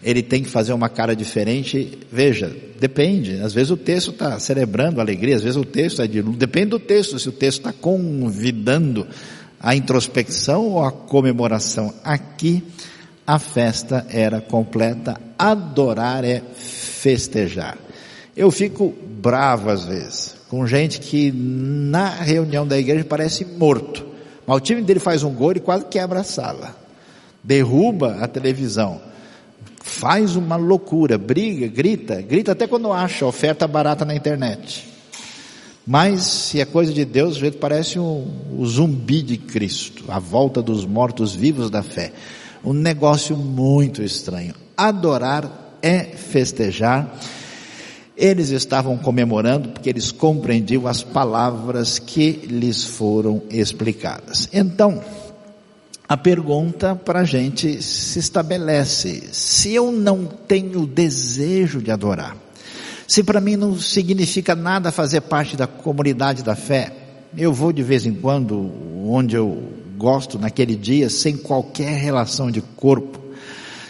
ele 0.05 0.23
tem 0.23 0.43
que 0.43 0.51
fazer 0.51 0.75
uma 0.75 0.91
cara 0.91 1.17
diferente. 1.17 1.99
Veja, 2.13 2.55
depende. 2.79 3.41
Às 3.41 3.55
vezes 3.55 3.71
o 3.71 3.77
texto 3.77 4.11
está 4.11 4.39
celebrando 4.39 5.01
alegria, 5.01 5.35
às 5.35 5.43
vezes 5.43 5.57
o 5.57 5.65
texto 5.65 6.03
é 6.03 6.07
de 6.07 6.23
depende 6.23 6.67
do 6.67 6.79
texto, 6.79 7.19
se 7.19 7.29
o 7.29 7.33
texto 7.33 7.61
está 7.61 7.73
convidando 7.73 9.07
a 9.59 9.75
introspecção 9.75 10.67
ou 10.69 10.85
a 10.85 10.93
comemoração. 10.93 11.93
Aqui 12.05 12.63
a 13.27 13.39
festa 13.39 14.07
era 14.11 14.43
completa, 14.43 15.19
adorar 15.39 16.23
é 16.23 16.43
festejar. 16.55 17.79
Eu 18.37 18.51
fico 18.51 18.93
bravo 19.23 19.71
às 19.71 19.85
vezes, 19.85 20.37
com 20.51 20.67
gente 20.67 21.01
que 21.01 21.33
na 21.33 22.11
reunião 22.11 22.67
da 22.67 22.79
igreja 22.79 23.07
parece 23.07 23.47
morto. 23.47 24.05
Mas 24.47 24.59
o 24.59 24.61
time 24.61 24.83
dele 24.83 25.01
faz 25.01 25.23
um 25.23 25.33
gol 25.33 25.53
e 25.53 25.61
quase 25.61 25.87
quebra 25.87 26.21
a 26.21 26.25
sala. 26.25 26.77
Derruba 27.43 28.19
a 28.21 28.29
televisão 28.29 29.01
faz 29.85 30.35
uma 30.35 30.57
loucura, 30.57 31.19
briga, 31.19 31.69
grita, 31.69 32.23
grita 32.23 32.53
até 32.53 32.67
quando 32.67 32.91
acha 32.91 33.27
oferta 33.27 33.69
barata 33.69 34.03
na 34.03 34.15
internet. 34.15 34.89
Mas 35.87 36.23
se 36.23 36.59
é 36.59 36.65
coisa 36.65 36.91
de 36.91 37.05
Deus, 37.05 37.37
jeito 37.37 37.59
parece 37.59 37.99
um, 37.99 38.27
o 38.59 38.67
zumbi 38.67 39.21
de 39.21 39.37
Cristo, 39.37 40.05
a 40.09 40.19
volta 40.19 40.63
dos 40.63 40.87
mortos 40.87 41.35
vivos 41.35 41.69
da 41.69 41.83
fé. 41.83 42.13
Um 42.65 42.73
negócio 42.73 43.37
muito 43.37 44.03
estranho. 44.03 44.55
Adorar 44.75 45.77
é 45.83 46.01
festejar. 46.03 47.21
Eles 48.17 48.49
estavam 48.49 48.97
comemorando 48.97 49.69
porque 49.69 49.91
eles 49.91 50.11
compreendiam 50.11 50.87
as 50.87 51.03
palavras 51.03 51.99
que 51.99 52.31
lhes 52.49 52.85
foram 52.85 53.43
explicadas. 53.51 54.49
Então, 54.51 55.03
a 56.07 56.17
pergunta 56.17 56.95
para 56.95 57.21
a 57.21 57.25
gente 57.25 57.83
se 57.83 58.19
estabelece: 58.19 59.29
se 59.33 59.73
eu 59.75 59.91
não 59.91 60.27
tenho 60.27 60.87
desejo 60.87 61.81
de 61.81 61.91
adorar, 61.91 62.37
se 63.09 63.23
para 63.23 63.41
mim 63.41 63.57
não 63.57 63.79
significa 63.79 64.55
nada 64.55 64.93
fazer 64.93 65.23
parte 65.23 65.57
da 65.57 65.67
comunidade 65.67 66.43
da 66.43 66.55
fé, 66.55 66.93
eu 67.37 67.53
vou 67.53 67.73
de 67.73 67.83
vez 67.83 68.05
em 68.07 68.15
quando 68.15 68.71
onde 69.07 69.35
eu 69.35 69.63
gosto 69.97 70.39
naquele 70.39 70.77
dia 70.77 71.09
sem 71.09 71.37
qualquer 71.37 71.99
relação 71.99 72.51
de 72.51 72.61
corpo, 72.61 73.19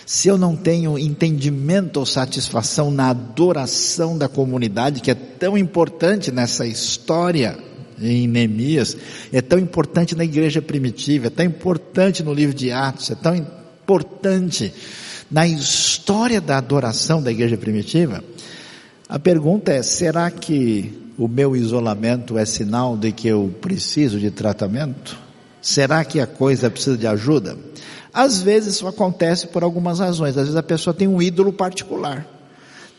se 0.07 0.29
eu 0.29 0.38
não 0.38 0.55
tenho 0.55 0.98
entendimento 0.98 1.96
ou 1.96 2.07
satisfação 2.07 2.90
na 2.90 3.09
adoração 3.09 4.16
da 4.16 4.29
comunidade 4.29 5.00
que 5.00 5.11
é 5.11 5.14
tão 5.14 5.59
importante 5.59 6.31
nessa 6.31 6.66
história 6.66 7.59
em 8.00 8.26
Neemias, 8.26 8.96
é 9.33 9.40
tão 9.40 9.59
importante 9.59 10.14
na 10.14 10.24
igreja 10.24 10.61
primitiva, 10.61 11.26
é 11.26 11.30
tão 11.30 11.44
importante 11.44 12.22
no 12.22 12.33
livro 12.33 12.54
de 12.54 12.70
Atos, 12.70 13.11
é 13.11 13.14
tão 13.14 13.35
importante 13.35 14.72
na 15.30 15.46
história 15.46 16.40
da 16.40 16.59
adoração 16.59 17.22
da 17.22 17.30
igreja 17.30 17.57
primitiva. 17.57 18.22
A 19.09 19.18
pergunta 19.18 19.72
é: 19.72 19.83
será 19.83 20.30
que 20.30 20.92
o 21.16 21.28
meu 21.28 21.54
isolamento 21.54 22.37
é 22.37 22.44
sinal 22.44 22.96
de 22.96 23.12
que 23.12 23.28
eu 23.28 23.54
preciso 23.61 24.18
de 24.18 24.30
tratamento? 24.30 25.16
Será 25.61 26.04
que 26.04 26.20
a 26.20 26.26
coisa 26.26 26.70
precisa 26.70 26.96
de 26.96 27.07
ajuda? 27.07 27.57
Às 28.12 28.42
vezes 28.42 28.74
isso 28.74 28.87
acontece 28.87 29.46
por 29.46 29.62
algumas 29.62 29.98
razões. 29.98 30.37
Às 30.37 30.44
vezes 30.44 30.57
a 30.57 30.62
pessoa 30.62 30.94
tem 30.94 31.09
um 31.09 31.20
ídolo 31.20 31.52
particular 31.52 32.34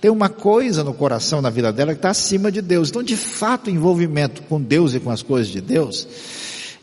tem 0.01 0.11
uma 0.11 0.29
coisa 0.29 0.83
no 0.83 0.93
coração, 0.93 1.41
na 1.41 1.49
vida 1.49 1.71
dela, 1.71 1.93
que 1.93 1.99
está 1.99 2.09
acima 2.09 2.51
de 2.51 2.61
Deus. 2.61 2.89
Então, 2.89 3.01
de 3.01 3.15
fato, 3.15 3.67
o 3.67 3.73
envolvimento 3.73 4.43
com 4.43 4.61
Deus 4.61 4.93
e 4.93 4.99
com 4.99 5.09
as 5.09 5.21
coisas 5.21 5.51
de 5.51 5.61
Deus 5.61 6.07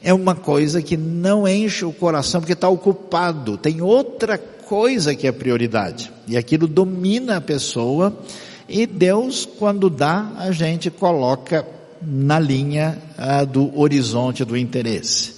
é 0.03 0.13
uma 0.13 0.35
coisa 0.35 0.83
que 0.83 0.97
não 0.97 1.47
enche 1.47 1.85
o 1.85 1.93
coração 1.93 2.41
porque 2.41 2.55
está 2.55 2.69
ocupado. 2.69 3.57
Tem 3.57 3.81
outra 3.81 4.37
coisa 4.37 5.15
que 5.15 5.27
é 5.27 5.33
prioridade. 5.33 6.13
E 6.27 6.37
aquilo 6.37 6.67
domina 6.67 7.37
a 7.37 7.41
pessoa. 7.41 8.17
E 8.69 8.87
Deus, 8.87 9.47
quando 9.47 9.89
dá, 9.89 10.33
a 10.39 10.51
gente 10.51 10.91
coloca 10.91 11.65
na 12.05 12.39
linha 12.39 12.99
ah, 13.17 13.45
do 13.45 13.79
horizonte 13.79 14.45
do 14.45 14.57
interesse. 14.57 15.32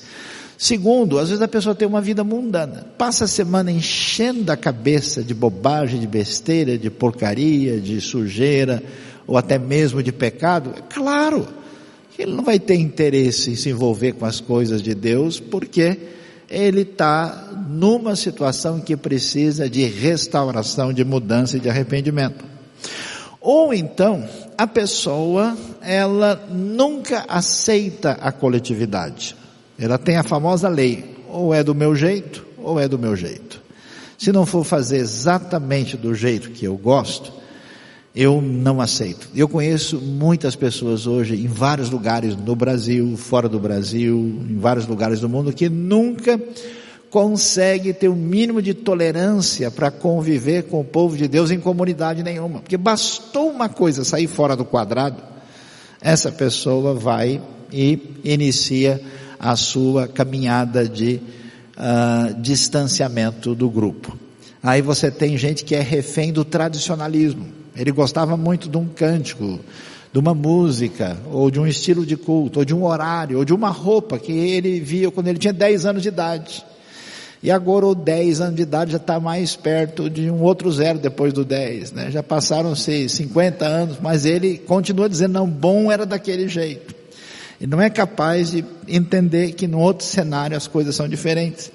Segundo, 0.57 1.19
às 1.19 1.29
vezes 1.29 1.43
a 1.43 1.49
pessoa 1.49 1.75
tem 1.75 1.87
uma 1.87 2.01
vida 2.01 2.23
mundana, 2.23 2.87
passa 2.97 3.25
a 3.25 3.29
semana 3.29 3.71
enchendo 3.71 4.53
a 4.53 4.57
cabeça 4.57 5.23
de 5.23 5.35
bobagem, 5.35 6.01
de 6.01 6.07
besteira, 6.07 6.79
de 6.79 6.91
porcaria, 6.91 7.81
de 7.81 8.01
sujeira, 8.01 8.83
ou 9.27 9.37
até 9.37 9.59
mesmo 9.59 10.03
de 10.03 10.13
pecado. 10.13 10.73
É 10.77 10.83
claro 10.95 11.47
que 12.15 12.23
ele 12.23 12.33
não 12.33 12.45
vai 12.45 12.61
ter 12.61 12.77
interesse 12.77 13.51
em 13.51 13.57
se 13.57 13.71
envolver 13.71 14.13
com 14.13 14.25
as 14.25 14.41
coisas 14.41 14.81
de 14.81 14.95
Deus, 14.95 15.41
porque 15.41 15.99
ele 16.49 16.83
está 16.83 17.51
numa 17.69 18.15
situação 18.15 18.81
que 18.81 18.97
precisa 18.97 19.69
de 19.69 19.85
restauração, 19.85 20.93
de 20.93 21.05
mudança 21.05 21.57
e 21.57 21.61
de 21.61 21.69
arrependimento. 21.69 22.45
Ou 23.41 23.75
então, 23.75 24.27
a 24.57 24.67
pessoa, 24.67 25.57
ela 25.83 26.47
nunca 26.51 27.25
aceita 27.29 28.13
a 28.13 28.31
coletividade. 28.31 29.37
Ela 29.79 29.99
tem 29.99 30.17
a 30.17 30.23
famosa 30.23 30.69
lei, 30.69 31.17
ou 31.29 31.53
é 31.53 31.63
do 31.63 31.75
meu 31.75 31.95
jeito, 31.97 32.47
ou 32.59 32.79
é 32.79 32.87
do 32.87 32.99
meu 32.99 33.17
jeito. 33.17 33.63
Se 34.17 34.33
não 34.33 34.47
for 34.47 34.65
fazer 34.65 34.99
exatamente 34.99 35.97
do 35.97 36.15
jeito 36.15 36.51
que 36.51 36.65
eu 36.65 36.77
gosto, 36.77 37.33
eu 38.15 38.41
não 38.41 38.81
aceito. 38.81 39.29
Eu 39.35 39.49
conheço 39.49 40.01
muitas 40.01 40.55
pessoas 40.55 41.07
hoje 41.07 41.35
em 41.35 41.49
vários 41.49 41.91
lugares 41.91 42.37
no 42.37 42.55
Brasil, 42.55 43.17
fora 43.17 43.49
do 43.49 43.59
Brasil, 43.59 44.17
em 44.49 44.57
vários 44.57 44.87
lugares 44.87 45.21
do 45.21 45.29
mundo 45.29 45.53
que 45.53 45.69
nunca 45.69 46.41
consegue 47.11 47.93
ter 47.93 48.09
o 48.09 48.13
um 48.13 48.17
mínimo 48.17 48.63
de 48.63 48.73
tolerância 48.73 49.71
para 49.71 49.91
conviver 49.91 50.65
com 50.65 50.81
o 50.81 50.85
povo 50.85 51.17
de 51.17 51.27
Deus 51.27 51.51
em 51.51 51.59
comunidade 51.59 52.23
nenhuma. 52.23 52.61
Porque 52.61 52.77
bastou 52.77 53.51
uma 53.51 53.69
coisa 53.69 54.05
sair 54.05 54.29
fora 54.29 54.57
do 54.57 54.65
quadrado, 54.65 55.23
essa 56.01 56.31
pessoa 56.31 56.95
vai 56.95 57.41
e 57.73 57.99
inicia 58.25 59.01
a 59.39 59.57
sua 59.57 60.09
caminhada 60.09 60.89
de 60.89 61.21
uh, 61.77 62.41
distanciamento 62.41 63.55
do 63.55 63.69
grupo. 63.69 64.19
Aí 64.63 64.81
você 64.81 65.11
tem 65.11 65.37
gente 65.37 65.65
que 65.65 65.75
é 65.75 65.81
refém 65.81 66.33
do 66.33 66.45
tradicionalismo. 66.45 67.47
Ele 67.77 67.93
gostava 67.93 68.37
muito 68.37 68.69
de 68.69 68.77
um 68.79 68.87
cântico, 68.87 69.61
de 70.13 70.19
uma 70.19 70.35
música, 70.35 71.19
ou 71.31 71.51
de 71.51 71.61
um 71.61 71.67
estilo 71.67 72.07
de 72.07 72.17
culto, 72.17 72.61
ou 72.61 72.65
de 72.65 72.75
um 72.75 72.85
horário, 72.85 73.39
ou 73.39 73.45
de 73.45 73.53
uma 73.53 73.69
roupa 73.69 74.19
que 74.19 74.33
ele 74.33 74.81
via 74.81 75.11
quando 75.11 75.29
ele 75.29 75.39
tinha 75.39 75.53
10 75.53 75.85
anos 75.85 76.03
de 76.03 76.09
idade. 76.09 76.65
E 77.43 77.51
agora 77.51 77.85
o 77.85 77.95
10 77.95 78.41
anos 78.41 78.57
de 78.57 78.63
idade 78.63 78.93
já 78.93 78.97
está 78.97 79.21
mais 79.21 79.55
perto 79.55 80.09
de 80.09 80.31
um 80.31 80.41
outro 80.41 80.73
zero 80.73 80.99
depois 80.99 81.31
do 81.31 81.45
10, 81.45 81.93
né? 81.93 82.11
Já 82.11 82.23
passaram-se 82.23 83.07
50 83.07 83.67
anos, 83.67 83.99
mas 84.01 84.25
ele 84.25 84.57
continua 84.57 85.11
dizendo, 85.11 85.35
não, 85.35 85.47
bom 85.47 85.93
era 85.93 86.07
daquele 86.07 86.49
jeito. 86.49 86.95
E 87.61 87.67
não 87.67 87.81
é 87.81 87.89
capaz 87.89 88.51
de 88.51 88.65
entender 88.89 89.53
que 89.53 89.67
no 89.67 89.79
outro 89.79 90.05
cenário 90.05 90.57
as 90.57 90.67
coisas 90.67 90.95
são 90.95 91.09
diferentes. 91.09 91.71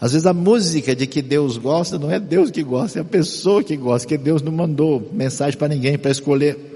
Às 0.00 0.12
vezes 0.12 0.26
a 0.26 0.34
música 0.34 0.94
de 0.94 1.06
que 1.06 1.22
Deus 1.22 1.56
gosta 1.56 1.98
não 1.98 2.10
é 2.10 2.20
Deus 2.20 2.50
que 2.50 2.62
gosta, 2.62 2.98
é 2.98 3.02
a 3.02 3.04
pessoa 3.04 3.62
que 3.62 3.76
gosta, 3.76 4.06
que 4.06 4.18
Deus 4.18 4.42
não 4.42 4.52
mandou 4.52 5.10
mensagem 5.12 5.58
para 5.58 5.68
ninguém 5.68 5.96
para 5.96 6.10
escolher. 6.10 6.72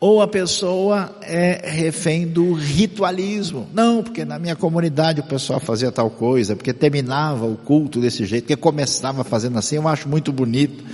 Ou 0.00 0.22
a 0.22 0.28
pessoa 0.28 1.10
é 1.22 1.60
refém 1.68 2.24
do 2.24 2.52
ritualismo. 2.52 3.66
Não, 3.74 4.00
porque 4.00 4.24
na 4.24 4.38
minha 4.38 4.54
comunidade 4.54 5.20
o 5.20 5.24
pessoal 5.24 5.58
fazia 5.58 5.90
tal 5.90 6.08
coisa, 6.08 6.54
porque 6.54 6.72
terminava 6.72 7.46
o 7.46 7.56
culto 7.56 8.00
desse 8.00 8.24
jeito, 8.24 8.44
porque 8.44 8.54
começava 8.54 9.24
fazendo 9.24 9.58
assim, 9.58 9.74
eu 9.74 9.88
acho 9.88 10.08
muito 10.08 10.32
bonito. 10.32 10.84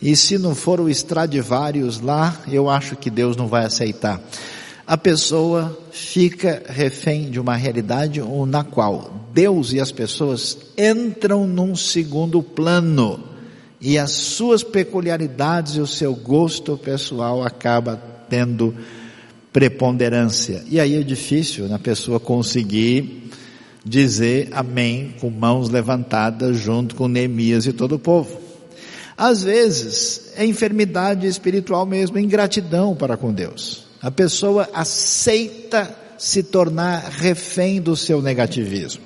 E 0.00 0.16
se 0.16 0.38
não 0.38 0.54
for 0.54 0.80
o 0.80 0.88
Stradivarius 0.88 2.00
lá, 2.00 2.34
eu 2.50 2.70
acho 2.70 2.96
que 2.96 3.10
Deus 3.10 3.36
não 3.36 3.46
vai 3.46 3.66
aceitar. 3.66 4.22
A 4.86 4.96
pessoa 4.96 5.76
fica 5.90 6.62
refém 6.68 7.28
de 7.28 7.40
uma 7.40 7.56
realidade 7.56 8.20
na 8.46 8.62
qual 8.62 9.26
Deus 9.34 9.72
e 9.72 9.80
as 9.80 9.90
pessoas 9.90 10.56
entram 10.78 11.44
num 11.44 11.74
segundo 11.74 12.40
plano 12.40 13.20
e 13.80 13.98
as 13.98 14.12
suas 14.12 14.62
peculiaridades 14.62 15.74
e 15.74 15.80
o 15.80 15.88
seu 15.88 16.14
gosto 16.14 16.78
pessoal 16.78 17.42
acaba 17.42 18.00
tendo 18.30 18.76
preponderância. 19.52 20.62
E 20.70 20.78
aí 20.78 20.94
é 20.94 21.02
difícil 21.02 21.68
na 21.68 21.80
pessoa 21.80 22.20
conseguir 22.20 23.28
dizer 23.84 24.50
amém 24.52 25.14
com 25.20 25.30
mãos 25.30 25.68
levantadas 25.68 26.58
junto 26.58 26.94
com 26.94 27.08
Neemias 27.08 27.66
e 27.66 27.72
todo 27.72 27.96
o 27.96 27.98
povo. 27.98 28.40
Às 29.16 29.42
vezes 29.42 30.32
é 30.36 30.46
enfermidade 30.46 31.26
espiritual 31.26 31.84
mesmo, 31.86 32.20
ingratidão 32.20 32.94
para 32.94 33.16
com 33.16 33.32
Deus. 33.32 33.85
A 34.00 34.10
pessoa 34.10 34.68
aceita 34.72 35.94
se 36.18 36.42
tornar 36.42 37.10
refém 37.10 37.80
do 37.80 37.96
seu 37.96 38.22
negativismo. 38.22 39.02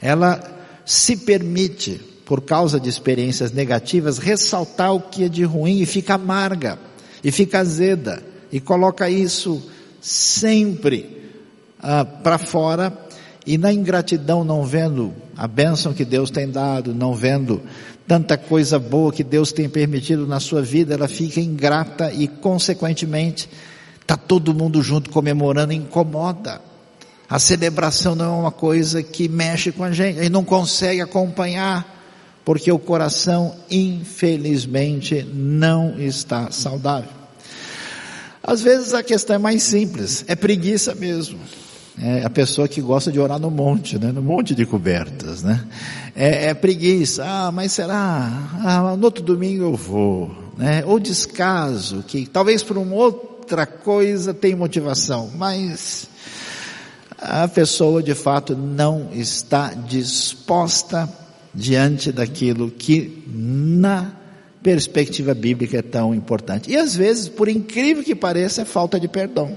Ela 0.00 0.40
se 0.84 1.16
permite, 1.16 2.00
por 2.24 2.42
causa 2.42 2.80
de 2.80 2.88
experiências 2.88 3.52
negativas, 3.52 4.18
ressaltar 4.18 4.94
o 4.94 5.00
que 5.00 5.24
é 5.24 5.28
de 5.28 5.44
ruim 5.44 5.80
e 5.80 5.86
fica 5.86 6.14
amarga, 6.14 6.78
e 7.22 7.30
fica 7.30 7.60
azeda, 7.60 8.22
e 8.50 8.60
coloca 8.60 9.08
isso 9.08 9.62
sempre 10.00 11.22
ah, 11.80 12.04
para 12.04 12.38
fora 12.38 12.92
e 13.46 13.58
na 13.58 13.72
ingratidão 13.72 14.44
não 14.44 14.64
vendo 14.64 15.12
a 15.36 15.48
bênção 15.48 15.92
que 15.92 16.04
Deus 16.04 16.30
tem 16.30 16.48
dado, 16.48 16.94
não 16.94 17.14
vendo 17.14 17.60
tanta 18.06 18.36
coisa 18.36 18.78
boa 18.78 19.12
que 19.12 19.24
Deus 19.24 19.52
tem 19.52 19.68
permitido 19.68 20.26
na 20.26 20.38
sua 20.38 20.62
vida, 20.62 20.94
ela 20.94 21.08
fica 21.08 21.40
ingrata 21.40 22.12
e 22.12 22.28
consequentemente 22.28 23.48
está 24.02 24.16
todo 24.16 24.54
mundo 24.54 24.82
junto 24.82 25.10
comemorando, 25.10 25.72
incomoda. 25.72 26.60
A 27.28 27.38
celebração 27.38 28.14
não 28.14 28.24
é 28.26 28.40
uma 28.40 28.50
coisa 28.50 29.02
que 29.02 29.26
mexe 29.28 29.72
com 29.72 29.82
a 29.82 29.90
gente, 29.90 30.18
a 30.18 30.22
gente 30.24 30.32
não 30.32 30.44
consegue 30.44 31.00
acompanhar, 31.00 32.02
porque 32.44 32.70
o 32.70 32.78
coração, 32.78 33.56
infelizmente, 33.70 35.26
não 35.32 35.98
está 35.98 36.50
saudável. 36.50 37.08
Às 38.42 38.60
vezes 38.60 38.92
a 38.92 39.02
questão 39.02 39.36
é 39.36 39.38
mais 39.38 39.62
simples, 39.62 40.24
é 40.28 40.34
preguiça 40.34 40.94
mesmo. 40.94 41.38
É 41.98 42.24
a 42.24 42.30
pessoa 42.30 42.66
que 42.66 42.80
gosta 42.80 43.12
de 43.12 43.20
orar 43.20 43.38
no 43.38 43.50
monte, 43.50 43.98
né? 43.98 44.10
no 44.10 44.22
monte 44.22 44.54
de 44.54 44.64
cobertas, 44.64 45.42
né? 45.42 45.62
É, 46.16 46.48
é 46.48 46.54
preguiça, 46.54 47.24
ah, 47.24 47.52
mas 47.52 47.72
será? 47.72 48.50
Ah, 48.64 48.96
no 48.96 49.04
outro 49.04 49.22
domingo 49.22 49.64
eu 49.64 49.74
vou, 49.74 50.30
né? 50.56 50.82
Ou 50.86 50.98
descaso, 50.98 52.02
que 52.06 52.26
talvez 52.26 52.62
por 52.62 52.78
uma 52.78 52.94
outra 53.42 53.66
coisa 53.66 54.32
tem 54.32 54.54
motivação, 54.54 55.28
mas 55.36 56.06
a 57.18 57.48
pessoa 57.48 58.00
de 58.00 58.14
fato 58.14 58.56
não 58.56 59.08
está 59.12 59.74
disposta 59.74 61.08
diante 61.52 62.12
daquilo 62.12 62.70
que 62.70 63.24
na 63.26 64.12
perspectiva 64.62 65.34
bíblica 65.34 65.78
é 65.78 65.82
tão 65.82 66.14
importante. 66.14 66.70
E 66.70 66.76
às 66.76 66.94
vezes, 66.94 67.28
por 67.28 67.48
incrível 67.48 68.04
que 68.04 68.14
pareça, 68.14 68.62
é 68.62 68.64
falta 68.64 68.98
de 68.98 69.08
perdão. 69.08 69.56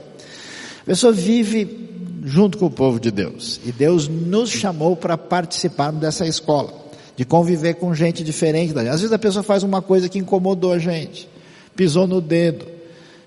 A 0.82 0.86
pessoa 0.86 1.13
vive 1.13 1.88
junto 2.24 2.58
com 2.58 2.65
o 2.65 2.71
povo 2.71 3.00
de 3.00 3.12
Deus. 3.12 3.62
E 3.63 3.71
Deus 3.71 4.08
nos 4.08 4.50
chamou 4.50 4.95
para 4.95 5.15
participar 5.15 5.91
dessa 5.91 6.26
escola, 6.26 6.74
de 7.15 7.24
conviver 7.24 7.76
com 7.76 7.93
gente 7.93 8.24
diferente. 8.24 8.78
Às 8.80 9.02
vezes 9.02 9.13
a 9.13 9.19
pessoa 9.19 9.43
faz 9.43 9.62
uma 9.62 9.82
coisa 9.82 10.10
que 10.10 10.17
incomodou 10.17 10.74
a 10.74 10.80
gente, 10.80 11.30
pisou 11.76 12.08
no 12.08 12.19
dedo, 12.19 12.75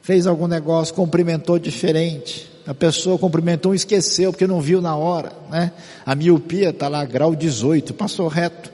fez 0.09 0.27
algum 0.27 0.47
negócio, 0.47 0.95
cumprimentou 0.95 1.59
diferente. 1.59 2.49
A 2.67 2.73
pessoa 2.73 3.19
cumprimentou 3.19 3.75
e 3.75 3.77
esqueceu 3.77 4.33
porque 4.33 4.47
não 4.47 4.59
viu 4.59 4.81
na 4.81 4.97
hora, 4.97 5.35
né? 5.51 5.71
A 6.07 6.15
miopia 6.15 6.71
está 6.71 6.89
lá, 6.89 7.05
grau 7.05 7.37
18, 7.37 7.93
passou 7.93 8.27
reto. 8.27 8.73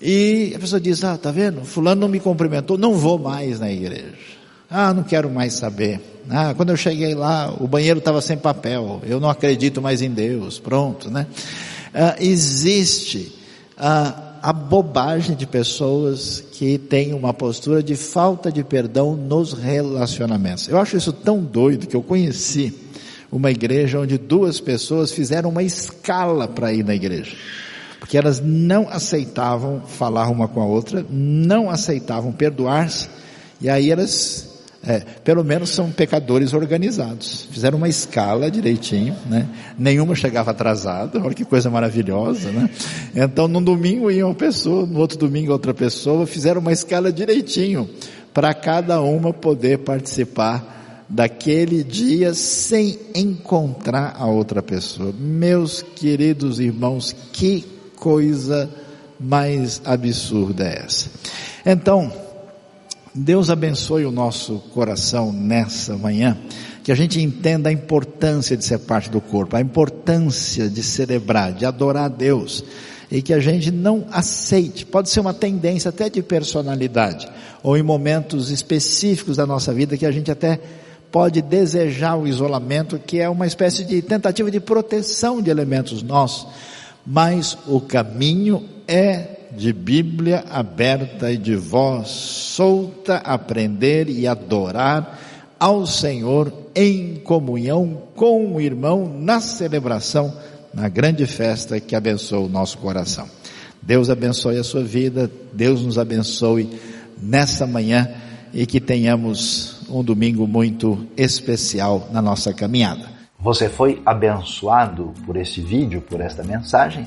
E 0.00 0.54
a 0.56 0.58
pessoa 0.58 0.80
diz, 0.80 1.04
ah, 1.04 1.18
tá 1.18 1.30
vendo? 1.30 1.62
Fulano 1.62 2.00
não 2.00 2.08
me 2.08 2.18
cumprimentou, 2.18 2.78
não 2.78 2.94
vou 2.94 3.18
mais 3.18 3.60
na 3.60 3.70
igreja. 3.70 4.14
Ah, 4.70 4.94
não 4.94 5.02
quero 5.02 5.28
mais 5.28 5.52
saber. 5.52 6.00
Ah, 6.30 6.54
quando 6.54 6.70
eu 6.70 6.76
cheguei 6.78 7.14
lá, 7.14 7.54
o 7.60 7.68
banheiro 7.68 7.98
estava 7.98 8.22
sem 8.22 8.38
papel. 8.38 9.02
Eu 9.04 9.20
não 9.20 9.28
acredito 9.28 9.82
mais 9.82 10.00
em 10.00 10.10
Deus. 10.10 10.58
Pronto, 10.58 11.10
né? 11.10 11.26
Ah, 11.92 12.16
existe 12.18 13.30
ah, 13.76 14.25
a 14.46 14.52
bobagem 14.52 15.34
de 15.34 15.44
pessoas 15.44 16.40
que 16.52 16.78
têm 16.78 17.12
uma 17.12 17.34
postura 17.34 17.82
de 17.82 17.96
falta 17.96 18.52
de 18.52 18.62
perdão 18.62 19.16
nos 19.16 19.52
relacionamentos. 19.52 20.68
Eu 20.68 20.78
acho 20.78 20.96
isso 20.96 21.12
tão 21.12 21.42
doido 21.42 21.88
que 21.88 21.96
eu 21.96 22.02
conheci 22.02 22.72
uma 23.32 23.50
igreja 23.50 23.98
onde 23.98 24.16
duas 24.16 24.60
pessoas 24.60 25.10
fizeram 25.10 25.50
uma 25.50 25.64
escala 25.64 26.46
para 26.46 26.72
ir 26.72 26.84
na 26.84 26.94
igreja 26.94 27.36
porque 27.98 28.16
elas 28.16 28.40
não 28.40 28.88
aceitavam 28.88 29.80
falar 29.80 30.28
uma 30.28 30.46
com 30.46 30.60
a 30.62 30.64
outra, 30.64 31.04
não 31.10 31.68
aceitavam 31.68 32.30
perdoar-se, 32.30 33.08
e 33.60 33.68
aí 33.68 33.90
elas, 33.90 34.55
é, 34.86 35.00
pelo 35.24 35.42
menos 35.42 35.70
são 35.70 35.90
pecadores 35.90 36.52
organizados. 36.52 37.48
Fizeram 37.50 37.76
uma 37.78 37.88
escala 37.88 38.50
direitinho, 38.50 39.16
né? 39.28 39.48
Nenhuma 39.76 40.14
chegava 40.14 40.52
atrasada, 40.52 41.20
olha 41.20 41.34
que 41.34 41.44
coisa 41.44 41.68
maravilhosa, 41.68 42.50
né? 42.50 42.70
Então, 43.14 43.48
num 43.48 43.62
domingo 43.62 44.10
ia 44.10 44.24
uma 44.24 44.34
pessoa, 44.34 44.86
no 44.86 45.00
outro 45.00 45.18
domingo 45.18 45.50
outra 45.50 45.74
pessoa, 45.74 46.26
fizeram 46.26 46.60
uma 46.60 46.72
escala 46.72 47.12
direitinho, 47.12 47.90
para 48.32 48.54
cada 48.54 49.00
uma 49.00 49.32
poder 49.32 49.78
participar 49.78 51.04
daquele 51.08 51.82
dia 51.82 52.34
sem 52.34 52.98
encontrar 53.14 54.14
a 54.18 54.26
outra 54.26 54.62
pessoa. 54.62 55.12
Meus 55.18 55.82
queridos 55.82 56.60
irmãos, 56.60 57.16
que 57.32 57.64
coisa 57.96 58.68
mais 59.18 59.80
absurda 59.84 60.64
é 60.64 60.84
essa? 60.84 61.10
Então, 61.64 62.12
Deus 63.16 63.48
abençoe 63.48 64.04
o 64.04 64.10
nosso 64.10 64.58
coração 64.74 65.32
nessa 65.32 65.96
manhã, 65.96 66.36
que 66.84 66.92
a 66.92 66.94
gente 66.94 67.18
entenda 67.18 67.70
a 67.70 67.72
importância 67.72 68.54
de 68.54 68.62
ser 68.62 68.78
parte 68.80 69.08
do 69.08 69.22
corpo, 69.22 69.56
a 69.56 69.60
importância 69.60 70.68
de 70.68 70.82
celebrar, 70.82 71.54
de 71.54 71.64
adorar 71.64 72.04
a 72.04 72.08
Deus, 72.08 72.62
e 73.10 73.22
que 73.22 73.32
a 73.32 73.40
gente 73.40 73.70
não 73.70 74.04
aceite, 74.10 74.84
pode 74.84 75.08
ser 75.08 75.20
uma 75.20 75.32
tendência 75.32 75.88
até 75.88 76.10
de 76.10 76.22
personalidade, 76.22 77.26
ou 77.62 77.74
em 77.74 77.82
momentos 77.82 78.50
específicos 78.50 79.38
da 79.38 79.46
nossa 79.46 79.72
vida 79.72 79.96
que 79.96 80.04
a 80.04 80.12
gente 80.12 80.30
até 80.30 80.60
pode 81.10 81.40
desejar 81.40 82.16
o 82.16 82.26
isolamento, 82.26 82.98
que 82.98 83.18
é 83.18 83.28
uma 83.30 83.46
espécie 83.46 83.82
de 83.82 84.02
tentativa 84.02 84.50
de 84.50 84.60
proteção 84.60 85.40
de 85.40 85.48
elementos 85.48 86.02
nossos, 86.02 86.46
mas 87.06 87.56
o 87.66 87.80
caminho 87.80 88.62
é 88.86 89.35
de 89.52 89.72
Bíblia 89.72 90.44
aberta 90.50 91.30
e 91.30 91.36
de 91.36 91.56
voz 91.56 92.08
solta, 92.08 93.16
aprender 93.16 94.08
e 94.08 94.26
adorar 94.26 95.18
ao 95.58 95.86
Senhor 95.86 96.52
em 96.74 97.16
comunhão 97.16 98.02
com 98.14 98.54
o 98.54 98.60
irmão 98.60 99.10
na 99.18 99.40
celebração, 99.40 100.34
na 100.72 100.88
grande 100.88 101.26
festa 101.26 101.80
que 101.80 101.96
abençoa 101.96 102.40
o 102.40 102.48
nosso 102.48 102.78
coração. 102.78 103.26
Deus 103.80 104.10
abençoe 104.10 104.58
a 104.58 104.64
sua 104.64 104.82
vida, 104.82 105.30
Deus 105.52 105.82
nos 105.82 105.98
abençoe 105.98 106.78
nessa 107.20 107.66
manhã 107.66 108.08
e 108.52 108.66
que 108.66 108.80
tenhamos 108.80 109.80
um 109.88 110.02
domingo 110.02 110.46
muito 110.46 111.06
especial 111.16 112.08
na 112.12 112.20
nossa 112.20 112.52
caminhada. 112.52 113.16
Você 113.38 113.68
foi 113.68 114.02
abençoado 114.04 115.14
por 115.24 115.36
esse 115.36 115.60
vídeo, 115.60 116.02
por 116.02 116.20
esta 116.20 116.42
mensagem? 116.42 117.06